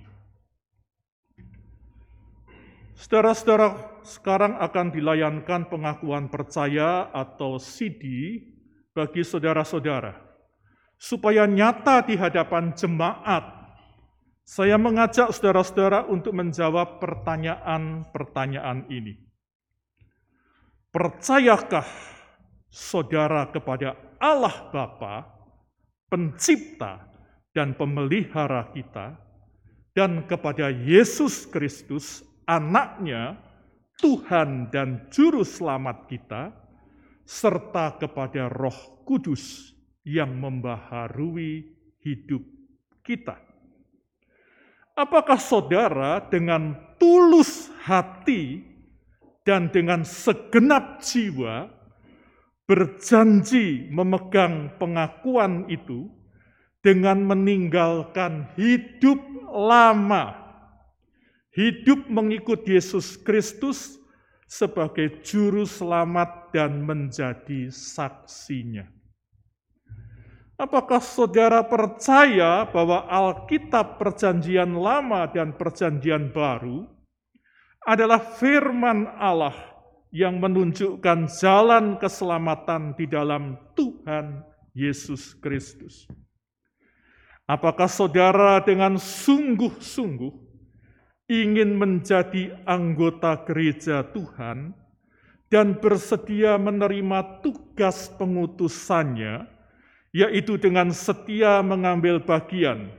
[2.96, 8.40] Saudara-saudara, sekarang akan dilayankan pengakuan percaya atau CD
[8.92, 10.16] bagi saudara-saudara.
[10.96, 13.44] Supaya nyata di hadapan jemaat,
[14.44, 19.25] saya mengajak saudara-saudara untuk menjawab pertanyaan-pertanyaan ini.
[20.96, 21.84] Percayakah
[22.72, 25.28] saudara kepada Allah Bapa,
[26.08, 27.04] pencipta
[27.52, 29.12] dan pemelihara kita,
[29.92, 33.36] dan kepada Yesus Kristus, anaknya,
[34.00, 36.56] Tuhan dan Juru Selamat kita,
[37.28, 41.76] serta kepada Roh Kudus yang membaharui
[42.08, 42.40] hidup
[43.04, 43.36] kita.
[44.96, 48.75] Apakah saudara dengan tulus hati
[49.46, 51.70] dan dengan segenap jiwa
[52.66, 56.10] berjanji memegang pengakuan itu
[56.82, 59.22] dengan meninggalkan hidup
[59.54, 60.34] lama,
[61.54, 63.94] hidup mengikut Yesus Kristus
[64.50, 68.90] sebagai juru selamat dan menjadi saksinya.
[70.56, 76.95] Apakah saudara percaya bahwa Alkitab Perjanjian Lama dan Perjanjian Baru
[77.86, 79.54] adalah firman Allah
[80.10, 84.42] yang menunjukkan jalan keselamatan di dalam Tuhan
[84.74, 86.10] Yesus Kristus?
[87.46, 90.34] Apakah saudara dengan sungguh-sungguh
[91.30, 94.74] ingin menjadi anggota gereja Tuhan
[95.46, 99.46] dan bersedia menerima tugas pengutusannya,
[100.10, 102.90] yaitu dengan setia mengambil bagian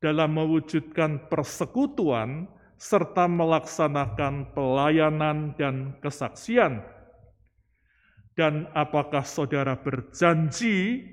[0.00, 2.48] dalam mewujudkan persekutuan
[2.80, 6.80] serta melaksanakan pelayanan dan kesaksian.
[8.32, 11.04] Dan apakah saudara berjanji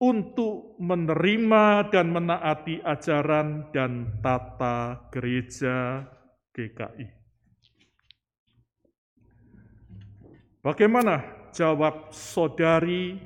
[0.00, 6.08] untuk menerima dan menaati ajaran dan tata gereja
[6.56, 7.06] GKI.
[10.64, 13.20] Bagaimana jawab saudari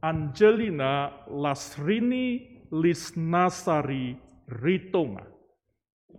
[0.00, 4.16] Angelina Lasrini Lisnasari
[4.48, 5.37] Ritonga?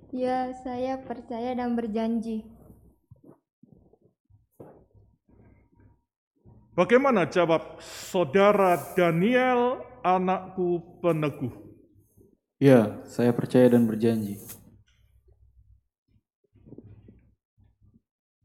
[0.10, 2.42] Ya, saya percaya dan berjanji.
[6.74, 11.54] Bagaimana jawab saudara Daniel anakku peneguh.
[12.58, 14.42] Ya, saya percaya dan berjanji.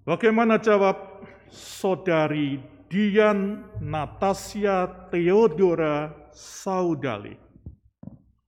[0.04, 2.60] Bagaimana jawab saudari
[2.92, 7.40] Dian Natasya Theodora Saudali?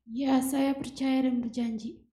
[0.05, 2.06] Ya, saya percaya dan berjanji.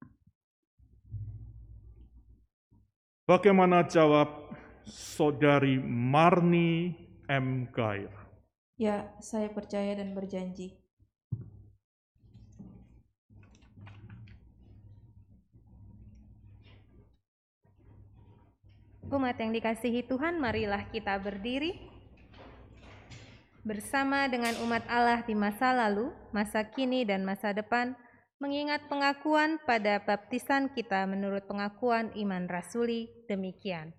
[3.24, 4.52] Bagaimana jawab
[4.84, 6.92] saudari Marni
[7.32, 7.72] M.
[7.72, 8.12] Gair?
[8.76, 10.76] Ya, saya percaya dan berjanji.
[19.08, 21.80] Umat yang dikasihi Tuhan, marilah kita berdiri
[23.64, 27.96] bersama dengan umat Allah di masa lalu, masa kini, dan masa depan,
[28.44, 33.96] mengingat pengakuan pada baptisan kita menurut pengakuan iman rasuli demikian.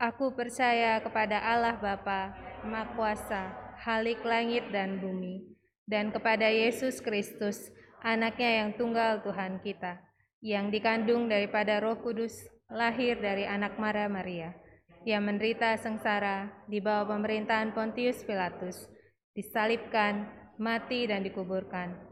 [0.00, 2.32] Aku percaya kepada Allah Bapa,
[2.64, 3.52] Maha Kuasa,
[3.84, 5.52] Halik langit dan bumi,
[5.84, 7.68] dan kepada Yesus Kristus,
[8.00, 10.00] anaknya yang tunggal Tuhan kita,
[10.40, 12.32] yang dikandung daripada roh kudus,
[12.72, 14.56] lahir dari anak Mara Maria,
[15.04, 18.88] yang menderita sengsara di bawah pemerintahan Pontius Pilatus,
[19.36, 22.11] disalibkan, mati dan dikuburkan,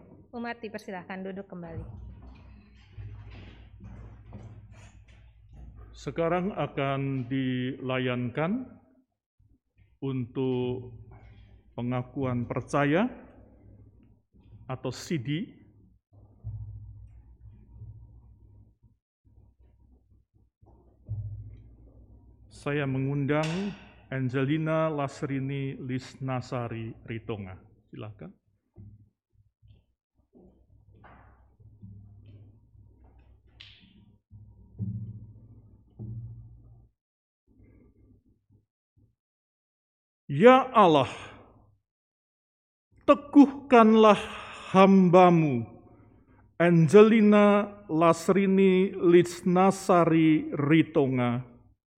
[0.31, 1.83] Umat dipersilahkan duduk kembali.
[5.91, 8.65] Sekarang akan dilayankan
[10.01, 10.97] untuk
[11.77, 13.05] pengakuan percaya
[14.65, 15.45] atau CD
[22.49, 23.45] saya mengundang
[24.09, 27.59] Angelina Lasrini Lisnasari Ritonga.
[27.91, 28.40] Silakan.
[40.31, 41.11] Ya Allah,
[43.03, 44.15] teguhkanlah
[44.71, 45.67] hambamu,
[46.55, 51.43] Angelina Lasrini Lisnasari Ritonga,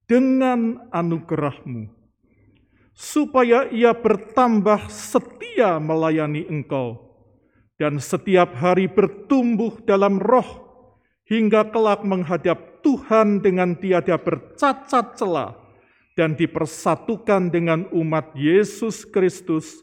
[0.09, 1.93] dengan anugerahmu,
[2.97, 7.13] supaya ia bertambah setia melayani engkau,
[7.77, 10.89] dan setiap hari bertumbuh dalam roh,
[11.29, 15.62] hingga kelak menghadap Tuhan dengan tiada bercacat celah,
[16.13, 19.81] dan dipersatukan dengan umat Yesus Kristus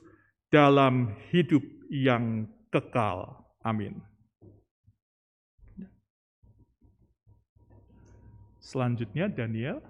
[0.51, 3.47] dalam hidup yang kekal.
[3.67, 3.99] Amin.
[8.63, 9.83] Selanjutnya Daniel.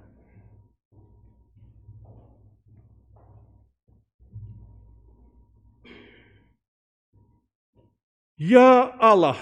[8.40, 9.36] Ya Allah,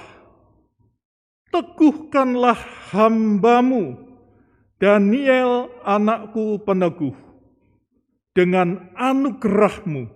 [1.55, 2.59] teguhkanlah
[2.91, 4.08] hambamu,
[4.79, 7.19] Daniel anakku peneguh,
[8.31, 10.07] dengan anugerahmu,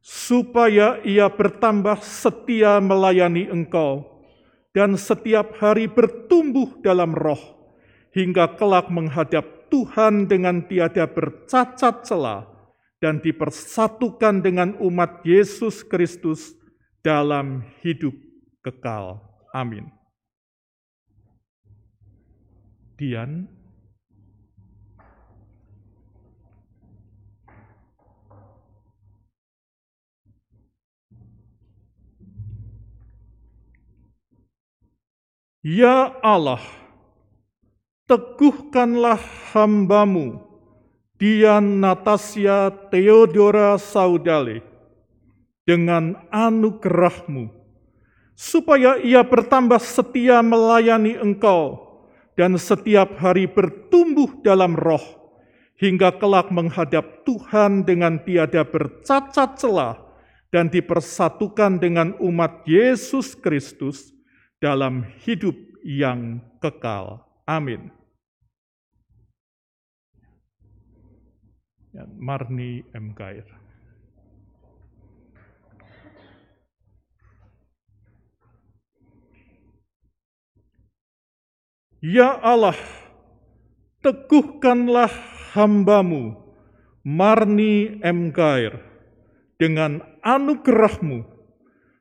[0.00, 4.24] supaya ia bertambah setia melayani engkau,
[4.72, 7.68] dan setiap hari bertumbuh dalam roh,
[8.16, 12.48] hingga kelak menghadap Tuhan dengan tiada bercacat celah,
[13.04, 16.56] dan dipersatukan dengan umat Yesus Kristus
[17.04, 18.16] dalam hidup
[18.64, 19.20] kekal.
[19.52, 19.92] Amin.
[22.96, 23.63] Dian
[35.64, 36.60] Ya Allah,
[38.04, 39.16] teguhkanlah
[39.56, 40.44] hambamu,
[41.16, 44.60] Dian Natasya Theodora Saudale,
[45.64, 47.48] dengan anugerahmu,
[48.36, 51.80] supaya ia bertambah setia melayani engkau,
[52.36, 55.32] dan setiap hari bertumbuh dalam roh,
[55.80, 59.96] hingga kelak menghadap Tuhan dengan tiada bercacat celah,
[60.52, 64.13] dan dipersatukan dengan umat Yesus Kristus,
[64.64, 65.52] dalam hidup
[65.84, 67.20] yang kekal.
[67.44, 67.92] Amin.
[71.92, 73.12] Ya, Marni M.
[73.12, 73.44] Kair.
[82.00, 82.76] Ya Allah,
[84.00, 85.12] teguhkanlah
[85.52, 86.36] hambamu,
[87.04, 88.32] Marni M.
[88.32, 88.80] Kair,
[89.60, 91.33] dengan anugerahmu,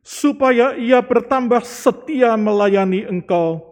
[0.03, 3.63] supaya ia bertambah setia melayani engkau,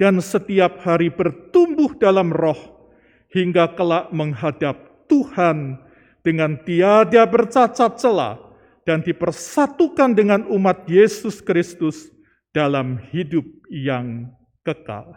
[0.00, 2.90] dan setiap hari bertumbuh dalam roh,
[3.28, 5.78] hingga kelak menghadap Tuhan
[6.24, 8.40] dengan tiada bercacat celah,
[8.88, 12.08] dan dipersatukan dengan umat Yesus Kristus
[12.56, 14.32] dalam hidup yang
[14.64, 15.12] kekal.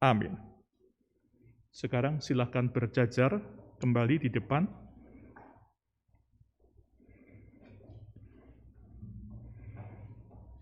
[0.00, 0.32] Amin.
[1.70, 3.38] Sekarang silakan berjajar
[3.78, 4.64] kembali di depan.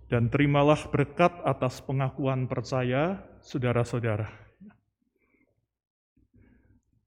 [0.09, 4.33] Dan terimalah berkat atas pengakuan percaya, saudara-saudara.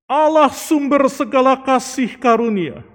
[0.05, 2.85] Allah sumber segala kasih karunia,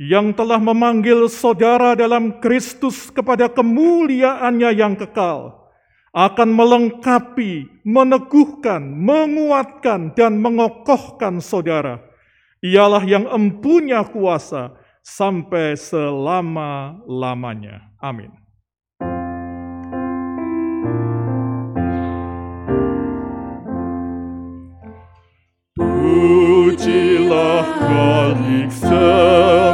[0.00, 5.68] yang telah memanggil saudara dalam Kristus kepada kemuliaannya yang kekal,
[6.16, 12.00] akan melengkapi, meneguhkan, menguatkan, dan mengokohkan saudara.
[12.64, 14.74] Ialah yang empunya kuasa
[15.04, 17.92] sampai selama-lamanya.
[18.00, 18.39] Amin.
[27.90, 29.69] Бога никто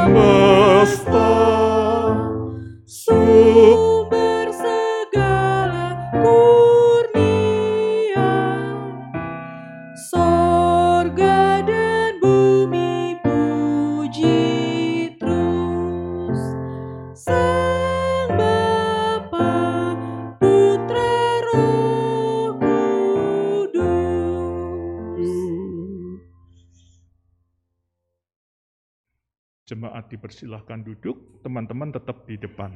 [29.77, 32.73] Jemaat dipersilahkan duduk, teman-teman tetap di depan.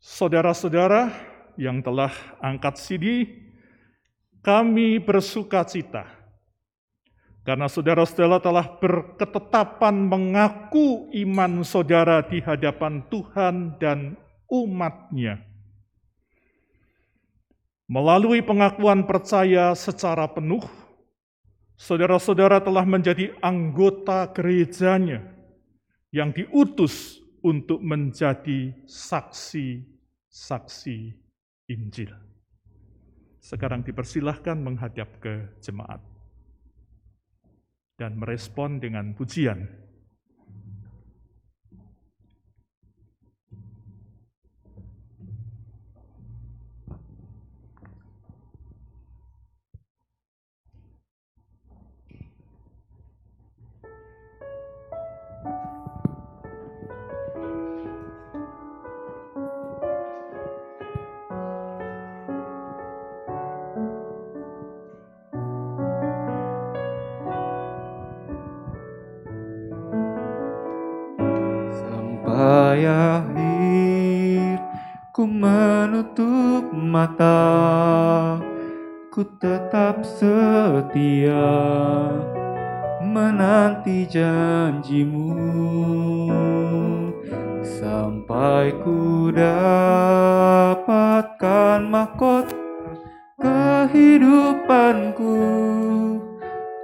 [0.00, 1.12] Saudara-saudara
[1.60, 2.08] yang telah
[2.40, 3.36] angkat sidi,
[4.40, 6.08] kami bersuka cita
[7.44, 14.16] karena saudara-saudara telah berketetapan mengaku iman saudara di hadapan Tuhan dan
[14.48, 15.44] umatnya.
[17.84, 20.64] Melalui pengakuan percaya secara penuh,
[21.76, 25.20] saudara-saudara telah menjadi anggota gerejanya
[26.10, 30.98] yang diutus untuk menjadi saksi-saksi
[31.70, 32.10] Injil.
[33.38, 36.02] Sekarang dipersilahkan menghadap ke jemaat
[37.94, 39.85] dan merespon dengan pujian.
[72.84, 74.60] Akhir
[75.16, 77.38] ku menutup mata.
[79.08, 81.48] Ku tetap setia
[83.00, 85.32] menanti janjimu.
[87.64, 90.60] Sampai ku dapatkan
[91.88, 92.52] mahkota
[93.40, 95.40] kehidupanku.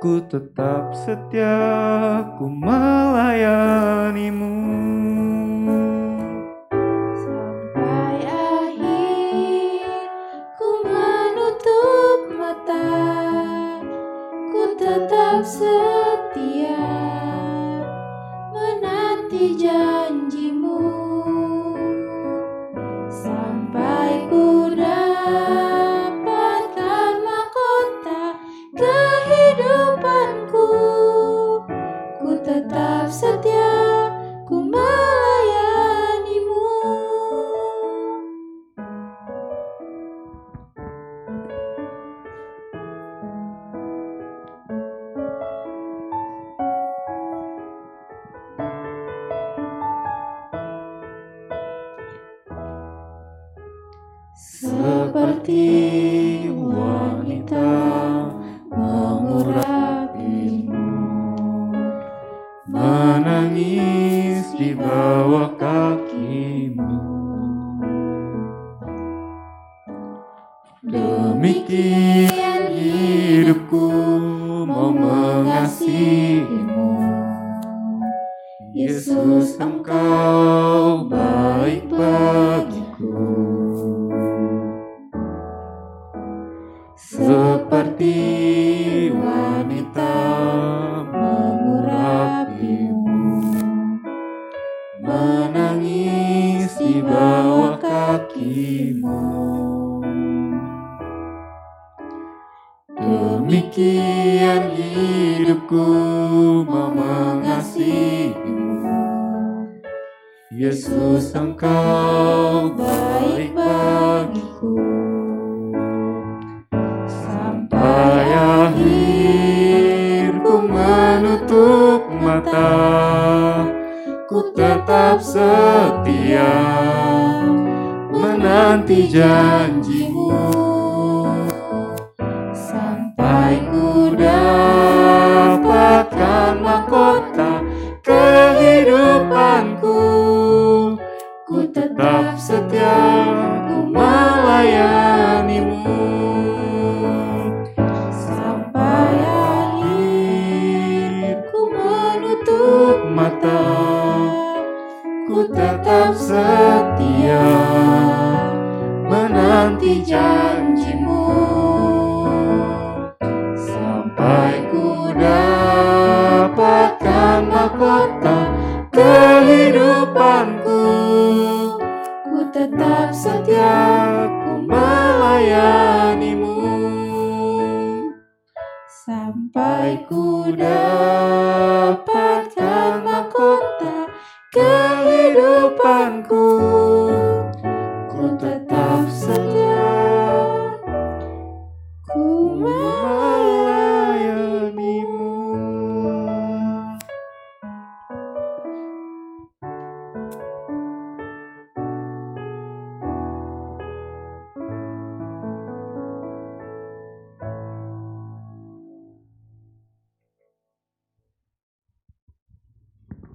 [0.02, 4.50] Ku tetap setia, ku melayanimu.
[15.44, 16.78] Setia
[18.54, 19.81] menanti janjimu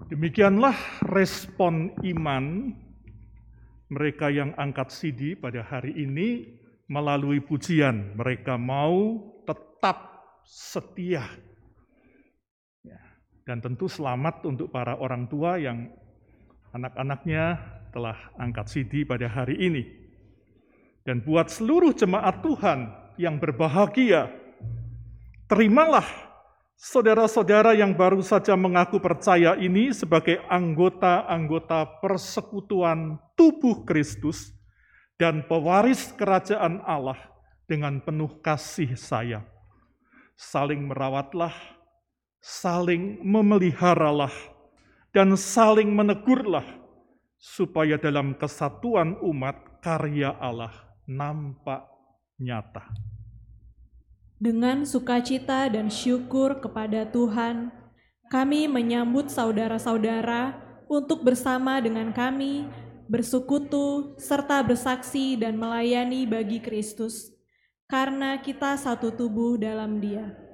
[0.08, 2.72] Demikianlah respon iman
[3.92, 6.48] mereka yang angkat sidi pada hari ini
[6.88, 8.16] melalui pujian.
[8.16, 11.28] Mereka mau tetap setia.
[12.88, 13.04] Ya,
[13.44, 15.92] Dan tentu selamat untuk para orang tua yang
[16.72, 17.60] anak-anaknya
[17.92, 19.84] telah angkat sidi pada hari ini.
[21.04, 24.32] Dan buat seluruh jemaat Tuhan yang berbahagia,
[25.52, 26.27] terimalah
[26.78, 34.54] saudara-saudara yang baru saja mengaku percaya ini sebagai anggota-anggota persekutuan tubuh Kristus
[35.18, 37.18] dan pewaris kerajaan Allah
[37.66, 39.44] dengan penuh kasih sayang.
[40.38, 41.54] Saling merawatlah,
[42.38, 44.32] saling memeliharalah,
[45.10, 46.66] dan saling menegurlah,
[47.41, 50.74] supaya dalam kesatuan umat karya Allah
[51.10, 51.90] nampak
[52.38, 52.86] nyata.
[54.38, 57.73] Dengan sukacita dan syukur kepada Tuhan,
[58.30, 60.53] kami menyambut saudara-saudara
[60.85, 62.69] untuk bersama dengan kami
[63.09, 67.34] bersekutu serta bersaksi dan melayani bagi Kristus,
[67.89, 70.47] karena kita satu tubuh dalam Dia.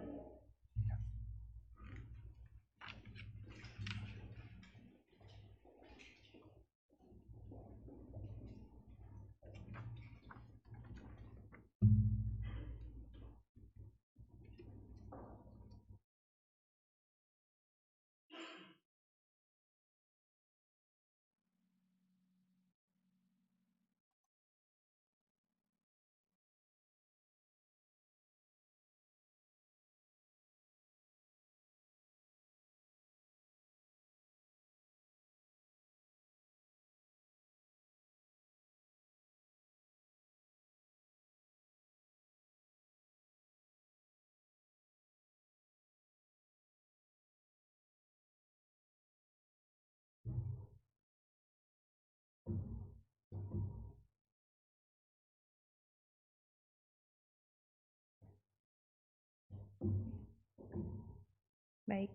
[61.83, 62.11] Baik,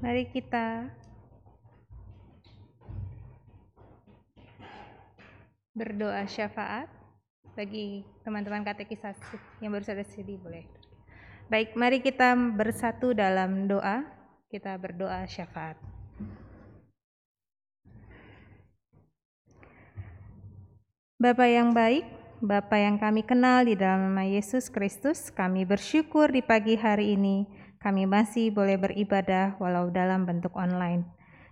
[0.00, 0.88] mari kita
[5.76, 6.88] berdoa syafaat
[7.52, 10.64] bagi teman-teman katekisasi yang baru saja sedi boleh.
[11.46, 14.02] Baik, mari kita bersatu dalam doa.
[14.46, 15.76] Kita berdoa syafaat.
[21.16, 22.04] Bapa yang baik,
[22.46, 27.42] Bapa yang kami kenal di dalam nama Yesus Kristus, kami bersyukur di pagi hari ini
[27.82, 31.02] kami masih boleh beribadah walau dalam bentuk online.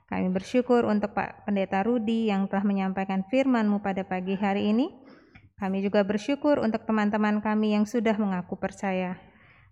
[0.06, 4.86] Kami bersyukur untuk Pak Pendeta Rudi yang telah menyampaikan firman-Mu pada pagi hari ini.
[5.58, 9.18] Kami juga bersyukur untuk teman-teman kami yang sudah mengaku percaya.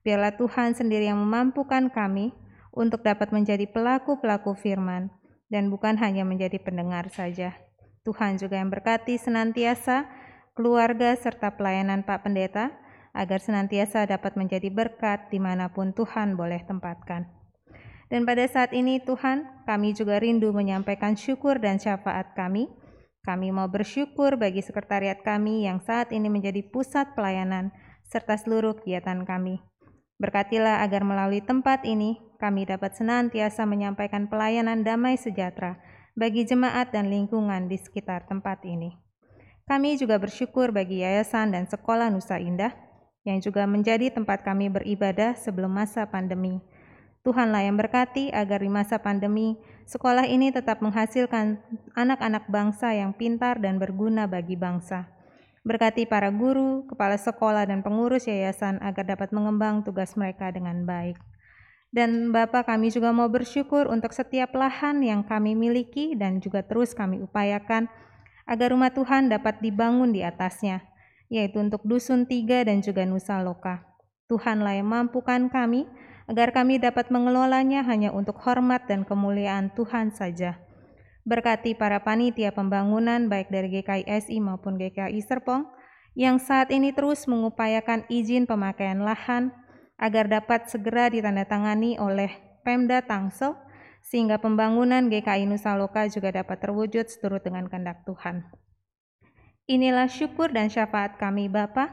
[0.03, 2.35] Biarlah Tuhan sendiri yang memampukan kami
[2.74, 5.07] untuk dapat menjadi pelaku-pelaku firman
[5.47, 7.55] dan bukan hanya menjadi pendengar saja.
[8.03, 10.22] Tuhan juga yang berkati senantiasa
[10.53, 12.73] keluarga serta pelayanan Pak Pendeta
[13.12, 17.29] agar senantiasa dapat menjadi berkat di mana pun Tuhan boleh tempatkan.
[18.12, 22.69] Dan pada saat ini Tuhan, kami juga rindu menyampaikan syukur dan syafaat kami.
[23.24, 27.73] Kami mau bersyukur bagi sekretariat kami yang saat ini menjadi pusat pelayanan
[28.05, 29.65] serta seluruh kegiatan kami.
[30.20, 35.81] Berkatilah agar melalui tempat ini kami dapat senantiasa menyampaikan pelayanan damai sejahtera
[36.12, 39.02] bagi jemaat dan lingkungan di sekitar tempat ini.
[39.66, 42.74] Kami juga bersyukur bagi yayasan dan sekolah Nusa Indah
[43.22, 46.59] yang juga menjadi tempat kami beribadah sebelum masa pandemi.
[47.22, 49.55] Tuhanlah yang berkati agar di masa pandemi
[49.86, 51.62] sekolah ini tetap menghasilkan
[51.94, 55.06] anak-anak bangsa yang pintar dan berguna bagi bangsa.
[55.62, 61.14] Berkati para guru, kepala sekolah, dan pengurus yayasan agar dapat mengembang tugas mereka dengan baik.
[61.94, 66.90] Dan Bapak kami juga mau bersyukur untuk setiap lahan yang kami miliki dan juga terus
[66.90, 67.86] kami upayakan
[68.48, 70.82] agar rumah Tuhan dapat dibangun di atasnya,
[71.32, 73.86] yaitu untuk Dusun Tiga dan juga Nusa Loka.
[74.28, 75.85] Tuhanlah yang mampukan kami
[76.31, 80.56] agar kami dapat mengelolanya hanya untuk hormat dan kemuliaan Tuhan saja.
[81.23, 85.70] Berkati para panitia pembangunan baik dari GKI maupun GKI Serpong
[86.19, 89.55] yang saat ini terus mengupayakan izin pemakaian lahan
[89.97, 92.32] agar dapat segera ditandatangani oleh
[92.66, 93.55] Pemda Tangsel
[94.03, 98.45] sehingga pembangunan GKI Nusa Loka juga dapat terwujud seturut dengan kehendak Tuhan.
[99.70, 101.89] Inilah syukur dan syafaat kami Bapa,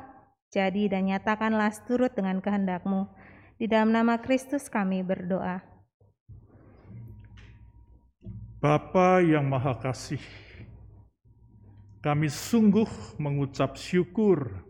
[0.50, 3.06] jadi dan nyatakanlah seturut dengan kehendak-Mu.
[3.62, 5.62] Di dalam nama Kristus kami berdoa.
[8.60, 10.20] Bapa yang Maha Kasih,
[12.04, 14.66] kami sungguh mengucap syukur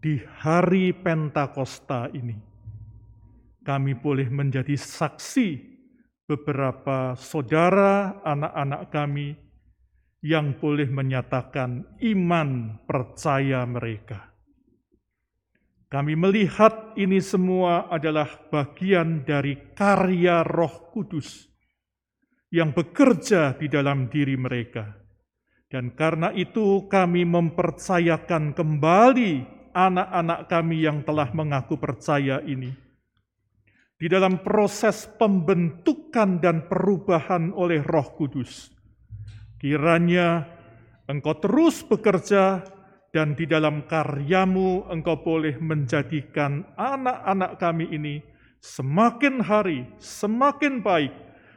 [0.00, 2.38] di hari Pentakosta ini.
[3.66, 5.75] Kami boleh menjadi saksi
[6.26, 9.38] beberapa saudara anak-anak kami
[10.26, 14.34] yang boleh menyatakan iman percaya mereka.
[15.86, 21.46] Kami melihat ini semua adalah bagian dari karya Roh Kudus
[22.50, 24.98] yang bekerja di dalam diri mereka.
[25.70, 29.32] Dan karena itu kami mempercayakan kembali
[29.78, 32.85] anak-anak kami yang telah mengaku percaya ini
[33.96, 38.68] di dalam proses pembentukan dan perubahan oleh Roh Kudus.
[39.56, 40.44] Kiranya
[41.06, 42.60] Engkau terus bekerja
[43.14, 48.20] dan di dalam karyamu Engkau boleh menjadikan anak-anak kami ini
[48.60, 51.14] semakin hari semakin baik,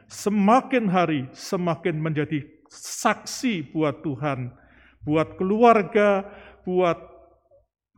[0.08, 2.40] semakin hari semakin menjadi
[2.70, 4.54] saksi buat Tuhan,
[5.02, 6.24] buat keluarga,
[6.62, 6.96] buat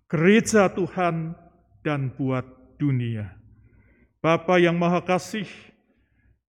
[0.09, 1.37] gereja Tuhan,
[1.85, 2.49] dan buat
[2.81, 3.42] dunia.
[4.23, 5.51] Bapa yang Maha Kasih,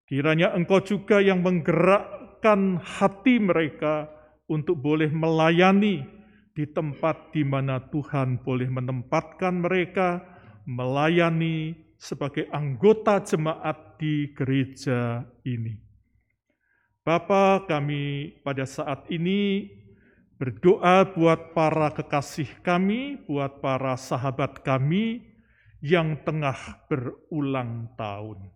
[0.05, 4.13] kiranya Engkau juga yang menggerakkan hati mereka
[4.45, 6.05] untuk boleh melayani
[6.53, 10.21] di tempat di mana Tuhan boleh menempatkan mereka
[10.69, 15.73] melayani sebagai anggota jemaat di gereja ini.
[17.01, 19.65] Bapa, kami pada saat ini
[20.37, 25.32] berdoa buat para kekasih kami, buat para sahabat kami
[25.83, 28.47] yang tengah berulang tahun.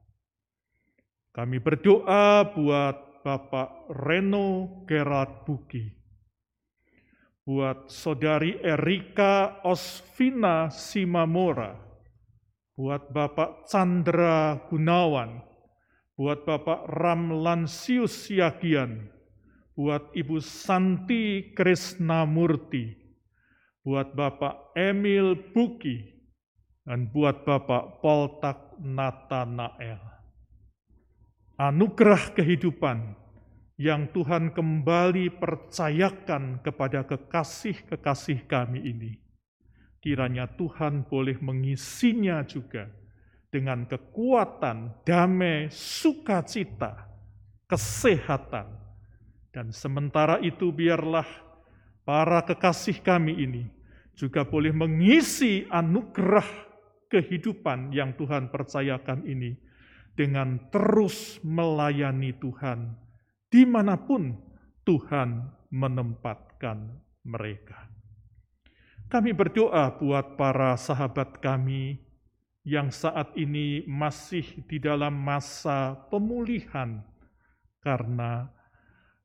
[1.35, 5.83] Kami berdoa buat Bapak Reno Gerard Buki,
[7.43, 11.75] buat Saudari Erika Osvina Simamora,
[12.79, 15.43] buat Bapak Chandra Gunawan,
[16.15, 19.11] buat Bapak Ramlansius Yagian,
[19.75, 22.95] buat Ibu Santi Krisnamurti,
[23.83, 26.16] buat Bapak Emil Buki,
[26.87, 29.99] dan buat Bapak Poltak Natanael.
[31.59, 33.11] Anugerah kehidupan
[33.75, 39.11] yang Tuhan kembali percayakan kepada kekasih-kekasih kami ini.
[39.99, 42.87] Kiranya Tuhan boleh mengisinya juga
[43.51, 47.03] dengan kekuatan, damai, sukacita,
[47.67, 48.71] kesehatan.
[49.51, 51.27] Dan sementara itu biarlah
[52.07, 53.63] para kekasih kami ini
[54.15, 56.66] juga boleh mengisi anugerah
[57.07, 59.55] kehidupan yang Tuhan percayakan ini
[60.17, 62.97] dengan terus melayani Tuhan
[63.47, 64.35] di mana pun
[64.83, 67.87] Tuhan menempatkan mereka.
[69.07, 71.95] Kami berdoa buat para sahabat kami
[72.67, 76.99] yang saat ini masih di dalam masa pemulihan
[77.79, 78.51] karena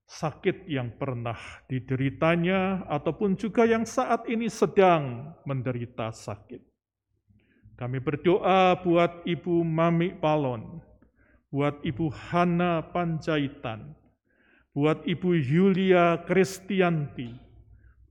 [0.06, 1.34] sakit yang pernah
[1.66, 6.71] dideritanya ataupun juga yang saat ini sedang menderita sakit.
[7.76, 10.80] Kami berdoa buat Ibu Mami Palon,
[11.48, 13.96] buat Ibu Hana Panjaitan,
[14.76, 17.32] buat Ibu Yulia Kristianti,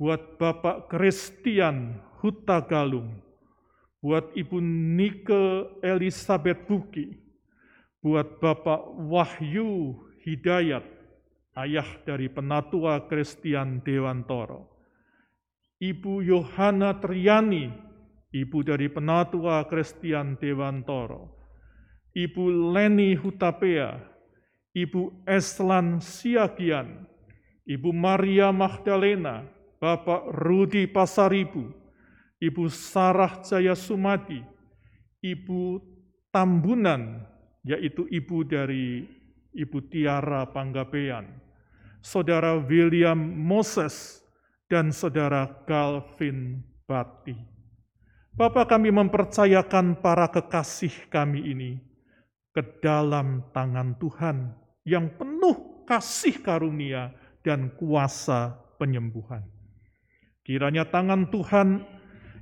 [0.02, 3.22] buat Bapak Kristian Huta Galung,
[4.02, 4.58] buat Ibu
[4.98, 7.18] Nike Elizabeth Buki,
[8.02, 10.86] buat Bapak Wahyu Hidayat,
[11.58, 14.70] ayah dari penatua Kristian Dewantoro,
[15.82, 17.91] Ibu Yohana Triani,
[18.32, 21.38] ibu dari penatua Kristian Dewantoro,
[22.16, 24.00] Ibu Leni Hutapea,
[24.76, 27.08] Ibu Eslan Siagian,
[27.68, 29.48] Ibu Maria Magdalena,
[29.80, 31.72] Bapak Rudi Pasaribu,
[32.40, 34.40] Ibu Sarah Jaya Sumadi,
[35.24, 35.80] Ibu
[36.32, 37.28] Tambunan,
[37.68, 39.04] yaitu ibu dari
[39.52, 41.28] Ibu Tiara Panggabean,
[42.00, 44.24] Saudara William Moses,
[44.72, 47.51] dan Saudara Calvin Bati.
[48.32, 51.72] Bapak kami mempercayakan para kekasih kami ini
[52.56, 54.56] ke dalam tangan Tuhan
[54.88, 57.12] yang penuh kasih karunia
[57.44, 59.44] dan kuasa penyembuhan.
[60.48, 61.84] Kiranya tangan Tuhan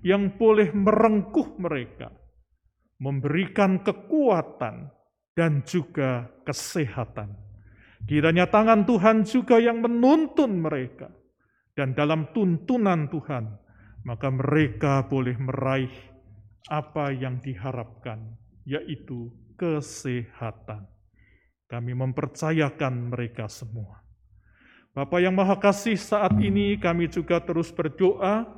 [0.05, 2.13] yang boleh merengkuh mereka,
[3.01, 4.93] memberikan kekuatan
[5.33, 7.33] dan juga kesehatan.
[8.05, 11.11] Kiranya tangan Tuhan juga yang menuntun mereka,
[11.75, 13.51] dan dalam tuntunan Tuhan,
[14.09, 15.93] maka mereka boleh meraih
[16.65, 18.33] apa yang diharapkan,
[18.65, 20.89] yaitu kesehatan.
[21.69, 24.01] Kami mempercayakan mereka semua.
[24.97, 28.49] Bapak yang Maha Kasih, saat ini kami juga terus berdoa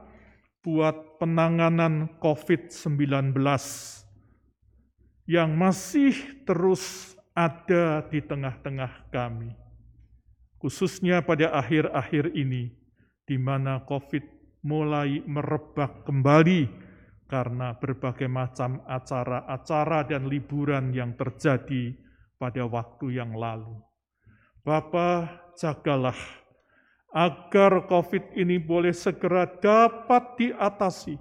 [0.63, 3.35] buat penanganan COVID-19
[5.27, 6.15] yang masih
[6.47, 9.51] terus ada di tengah-tengah kami.
[10.63, 12.71] Khususnya pada akhir-akhir ini,
[13.27, 16.69] di mana COVID mulai merebak kembali
[17.25, 21.95] karena berbagai macam acara-acara dan liburan yang terjadi
[22.35, 23.79] pada waktu yang lalu.
[24.61, 26.17] Bapa, jagalah
[27.11, 31.15] agar COVID ini boleh segera dapat diatasi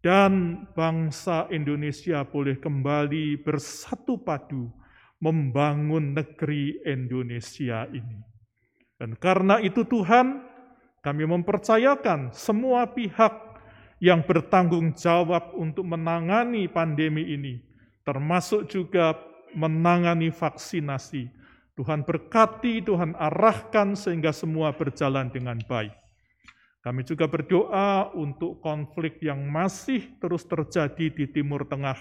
[0.00, 4.72] dan bangsa Indonesia boleh kembali bersatu padu
[5.18, 8.22] membangun negeri Indonesia ini.
[8.98, 10.47] Dan karena itu Tuhan,
[11.08, 13.32] kami mempercayakan semua pihak
[13.96, 17.64] yang bertanggung jawab untuk menangani pandemi ini,
[18.04, 19.16] termasuk juga
[19.56, 21.32] menangani vaksinasi.
[21.80, 25.96] Tuhan berkati, Tuhan arahkan sehingga semua berjalan dengan baik.
[26.84, 31.96] Kami juga berdoa untuk konflik yang masih terus terjadi di Timur Tengah,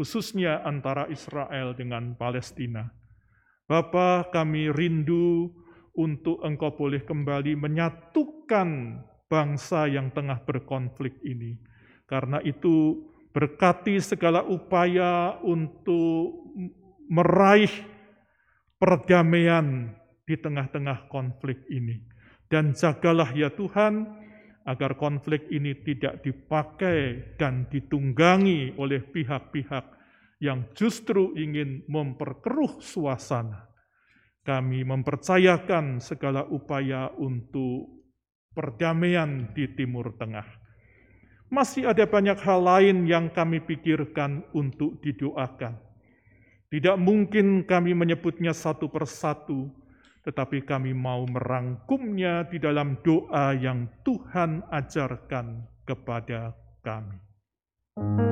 [0.00, 2.88] khususnya antara Israel dengan Palestina.
[3.68, 5.52] Bapa, kami rindu
[5.96, 8.68] untuk Engkau boleh kembali menyatukan
[9.30, 11.54] bangsa yang tengah berkonflik ini.
[12.06, 16.50] Karena itu, berkati segala upaya untuk
[17.06, 17.70] meraih
[18.78, 19.94] perdamaian
[20.26, 22.02] di tengah-tengah konflik ini.
[22.50, 24.06] Dan jagalah ya Tuhan,
[24.66, 29.84] agar konflik ini tidak dipakai dan ditunggangi oleh pihak-pihak
[30.42, 33.69] yang justru ingin memperkeruh suasana.
[34.40, 38.00] Kami mempercayakan segala upaya untuk
[38.56, 40.48] perdamaian di Timur Tengah.
[41.50, 45.76] Masih ada banyak hal lain yang kami pikirkan untuk didoakan.
[46.70, 49.66] Tidak mungkin kami menyebutnya satu persatu,
[50.22, 56.54] tetapi kami mau merangkumnya di dalam doa yang Tuhan ajarkan kepada
[56.86, 57.18] kami.
[57.98, 58.29] Bapa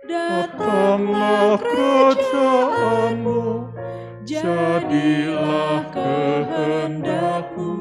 [0.04, 3.72] datanglah kerajaanmu,
[4.28, 7.72] jadilah kehendakmu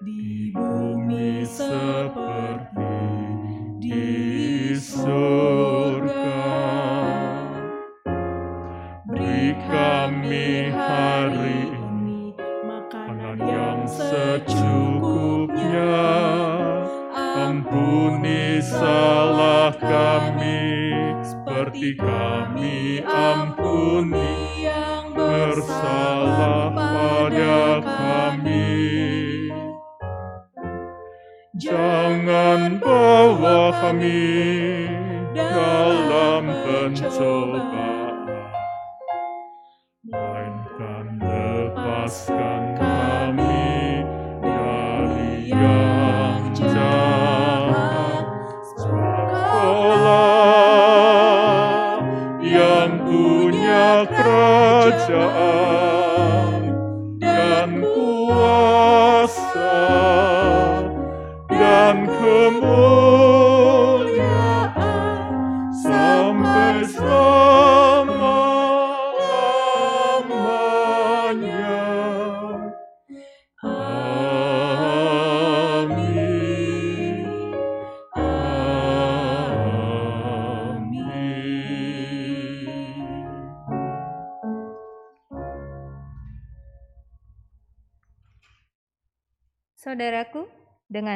[0.00, 2.96] di bumi seperti
[3.76, 4.08] di
[4.72, 5.67] surga.
[21.68, 28.88] Seperti kami ampuni yang bersalah pada kami.
[31.60, 34.32] Jangan bawa kami
[35.36, 38.07] dalam pencobaan,
[55.08, 55.47] kerajaan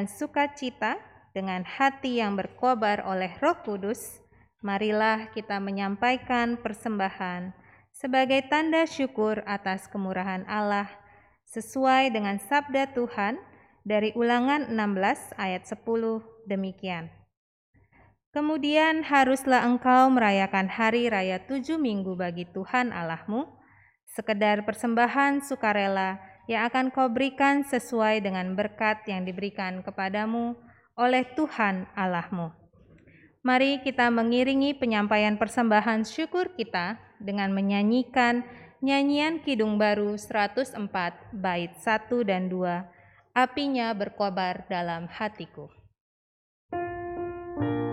[0.03, 0.99] dengan sukacita,
[1.31, 4.19] dengan hati yang berkobar oleh Roh Kudus,
[4.59, 7.55] marilah kita menyampaikan persembahan
[7.95, 10.91] sebagai tanda syukur atas kemurahan Allah
[11.55, 13.39] sesuai dengan sabda Tuhan
[13.87, 15.87] dari Ulangan 16 ayat 10
[16.51, 17.07] demikian.
[18.35, 23.47] Kemudian haruslah engkau merayakan hari raya tujuh minggu bagi Tuhan Allahmu,
[24.11, 30.59] sekedar persembahan sukarela yang akan kau berikan sesuai dengan berkat yang diberikan kepadamu
[30.99, 32.51] oleh Tuhan Allahmu.
[33.43, 38.47] Mari kita mengiringi penyampaian persembahan syukur kita dengan menyanyikan
[38.83, 45.71] nyanyian Kidung Baru 104 bait 1 dan 2, Apinya berkobar dalam hatiku.
[46.71, 47.92] Apinya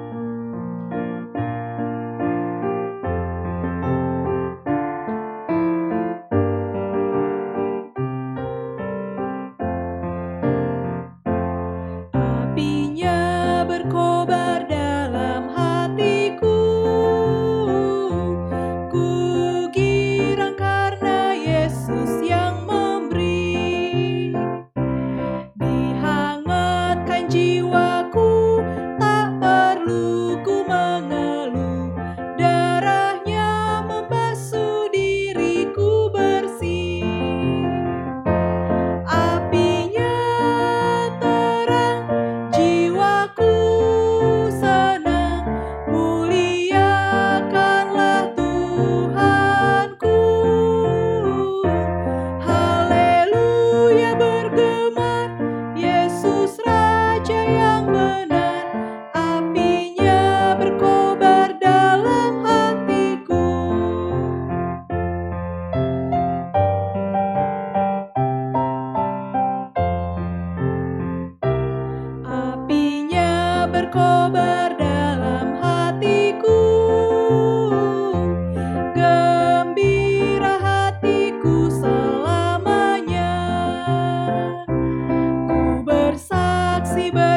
[86.99, 87.28] happy.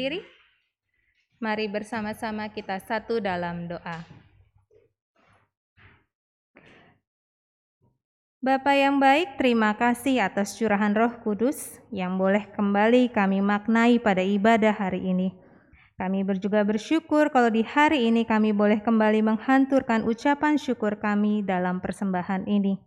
[0.00, 0.24] Berdiri.
[1.44, 4.00] Mari bersama-sama kita satu dalam doa.
[8.40, 14.24] Bapa yang baik, terima kasih atas curahan Roh Kudus yang boleh kembali kami maknai pada
[14.24, 15.36] ibadah hari ini.
[16.00, 21.84] Kami juga bersyukur kalau di hari ini kami boleh kembali menghanturkan ucapan syukur kami dalam
[21.84, 22.80] persembahan ini.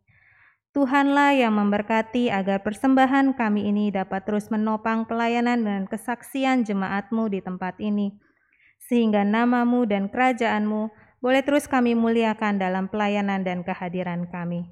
[0.74, 7.46] Tuhanlah yang memberkati agar persembahan kami ini dapat terus menopang pelayanan dan kesaksian jemaatmu di
[7.46, 8.18] tempat ini.
[8.82, 10.90] Sehingga namamu dan kerajaanmu
[11.22, 14.66] boleh terus kami muliakan dalam pelayanan dan kehadiran kami.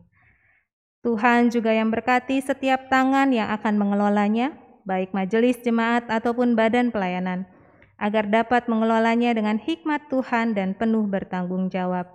[1.05, 4.57] Tuhan juga yang berkati setiap tangan yang akan mengelolanya,
[4.89, 7.45] baik majelis jemaat ataupun badan pelayanan,
[8.01, 12.09] agar dapat mengelolanya dengan hikmat Tuhan dan penuh bertanggung jawab.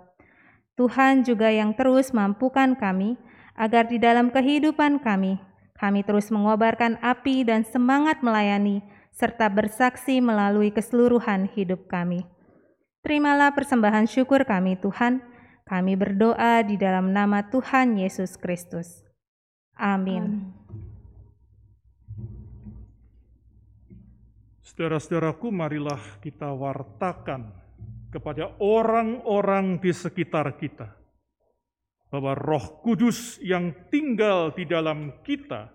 [0.75, 3.15] Tuhan juga yang terus mampukan kami,
[3.57, 5.41] agar di dalam kehidupan kami,
[5.77, 8.85] kami terus mengobarkan api dan semangat melayani,
[9.17, 12.21] serta bersaksi melalui keseluruhan hidup kami.
[13.01, 15.25] Terimalah persembahan syukur kami, Tuhan.
[15.67, 19.03] Kami berdoa di dalam nama Tuhan Yesus Kristus.
[19.75, 20.53] Amin.
[24.63, 27.51] Saudara-saudaraku, marilah kita wartakan
[28.13, 31.06] kepada orang-orang di sekitar kita
[32.07, 35.69] bahwa Roh Kudus yang tinggal di dalam kita,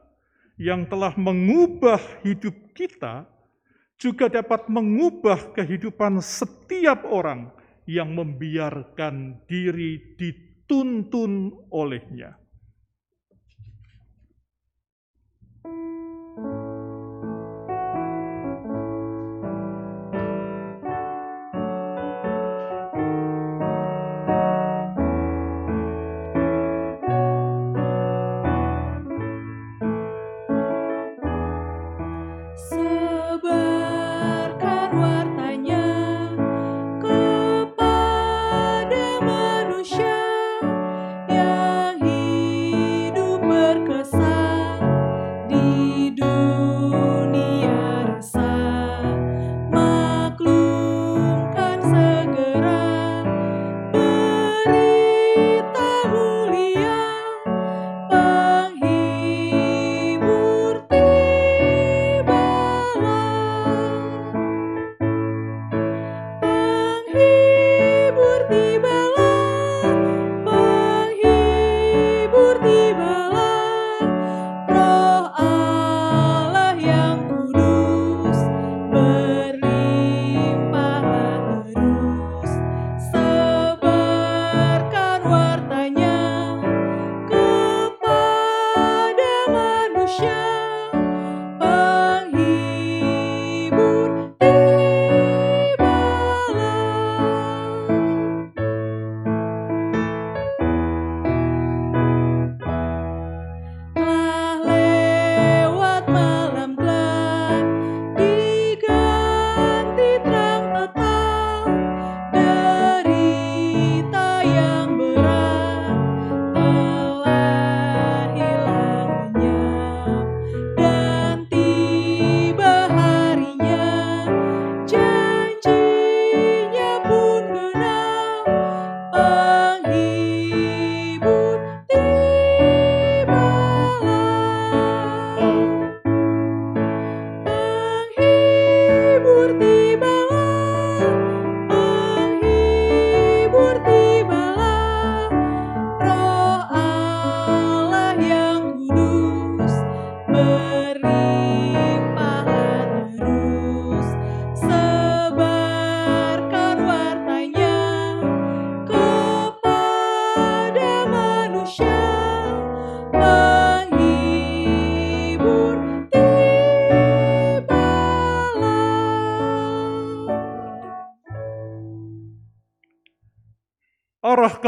[0.57, 3.29] yang telah mengubah hidup kita,
[4.03, 7.55] juga dapat mengubah kehidupan setiap orang
[7.87, 12.42] yang membiarkan diri dituntun olehnya.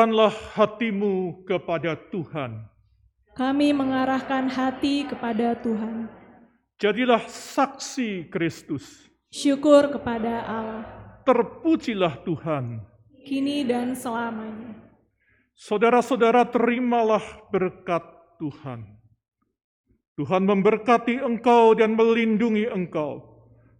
[0.04, 2.60] Arahkanlah hatimu kepada Tuhan.
[3.32, 6.12] Kami mengarahkan hati kepada Tuhan.
[6.76, 9.08] Jadilah saksi Kristus.
[9.32, 10.84] Syukur kepada Allah,
[11.24, 12.84] Terpujilah Tuhan.
[13.24, 14.76] kini dan selamanya.
[15.56, 18.04] Saudara-saudara, terimalah berkat
[18.36, 18.84] Tuhan.
[20.20, 23.24] Tuhan memberkati engkau dan melindungi engkau.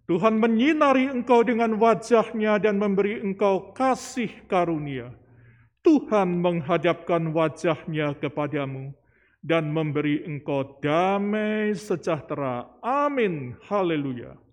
[0.08, 5.12] Tuhan menyinari engkau dengan wajahnya dan memberi engkau kasih karunia.
[5.84, 8.96] Tuhan menghadapkan wajahnya kepadamu
[9.44, 12.64] dan memberi engkau damai sejahtera.
[12.80, 13.52] Amin.
[13.68, 14.43] Haleluya.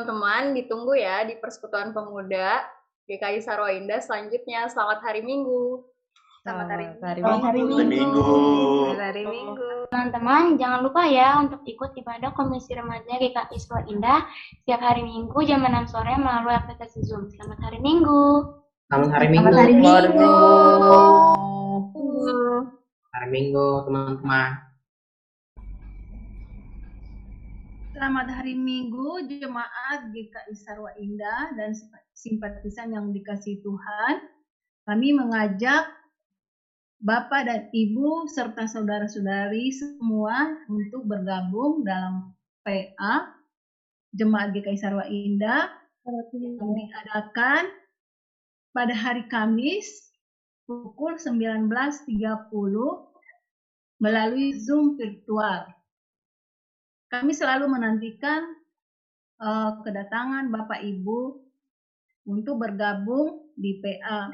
[0.00, 2.64] Teman-teman, ditunggu ya di Persekutuan Pemuda
[3.04, 4.64] GKI Sarwa Indah selanjutnya.
[4.72, 5.84] Selamat hari Minggu.
[6.40, 7.20] Selamat hari Minggu.
[7.20, 8.24] Selamat hari Minggu.
[8.24, 9.68] Selamat hari Minggu.
[9.92, 14.24] Teman-teman, jangan lupa ya untuk ikut ibadah Komisi Remaja GKI Sekolah Indah
[14.64, 17.28] setiap hari Minggu jam 6 sore melalui aplikasi Zoom.
[17.36, 18.56] Selamat hari Minggu.
[18.88, 19.52] Selamat hari Minggu.
[19.52, 20.32] Selamat hari Minggu.
[23.12, 24.69] Hari Minggu, teman-teman.
[28.00, 31.76] Selamat hari Minggu, jemaat GKI Sarwa Indah dan
[32.16, 34.24] simpatisan yang dikasih Tuhan.
[34.88, 35.84] Kami mengajak
[37.04, 40.32] Bapak dan Ibu serta saudara-saudari semua
[40.72, 42.32] untuk bergabung dalam
[42.64, 43.36] PA
[44.16, 45.68] Jemaat GKI Sarwa Indah
[46.08, 47.68] yang diadakan
[48.72, 50.16] pada hari Kamis
[50.64, 52.08] pukul 19.30
[54.00, 55.79] melalui Zoom virtual.
[57.10, 58.54] Kami selalu menantikan
[59.42, 61.42] uh, kedatangan Bapak Ibu
[62.30, 64.30] untuk bergabung di PA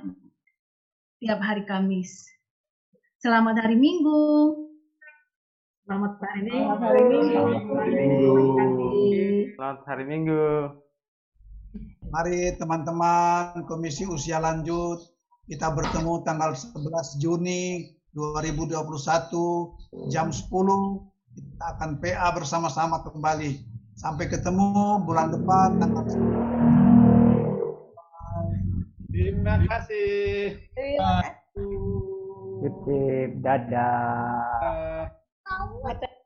[1.16, 2.28] tiap hari Kamis.
[3.16, 4.20] Selamat hari Minggu.
[5.89, 7.43] Selamat hari Selamat hari Minggu.
[9.57, 10.44] Selamat hari Minggu.
[12.12, 15.01] Mari teman-teman Komisi Usia Lanjut,
[15.48, 23.61] kita bertemu tanggal 11 Juni 2021 jam 10 kita akan PA bersama-sama kembali.
[23.97, 26.21] Sampai ketemu bulan depan tanggal 10.
[29.13, 30.57] Terima kasih.
[32.61, 35.09] Titip, dadah.
[35.47, 36.17] Saat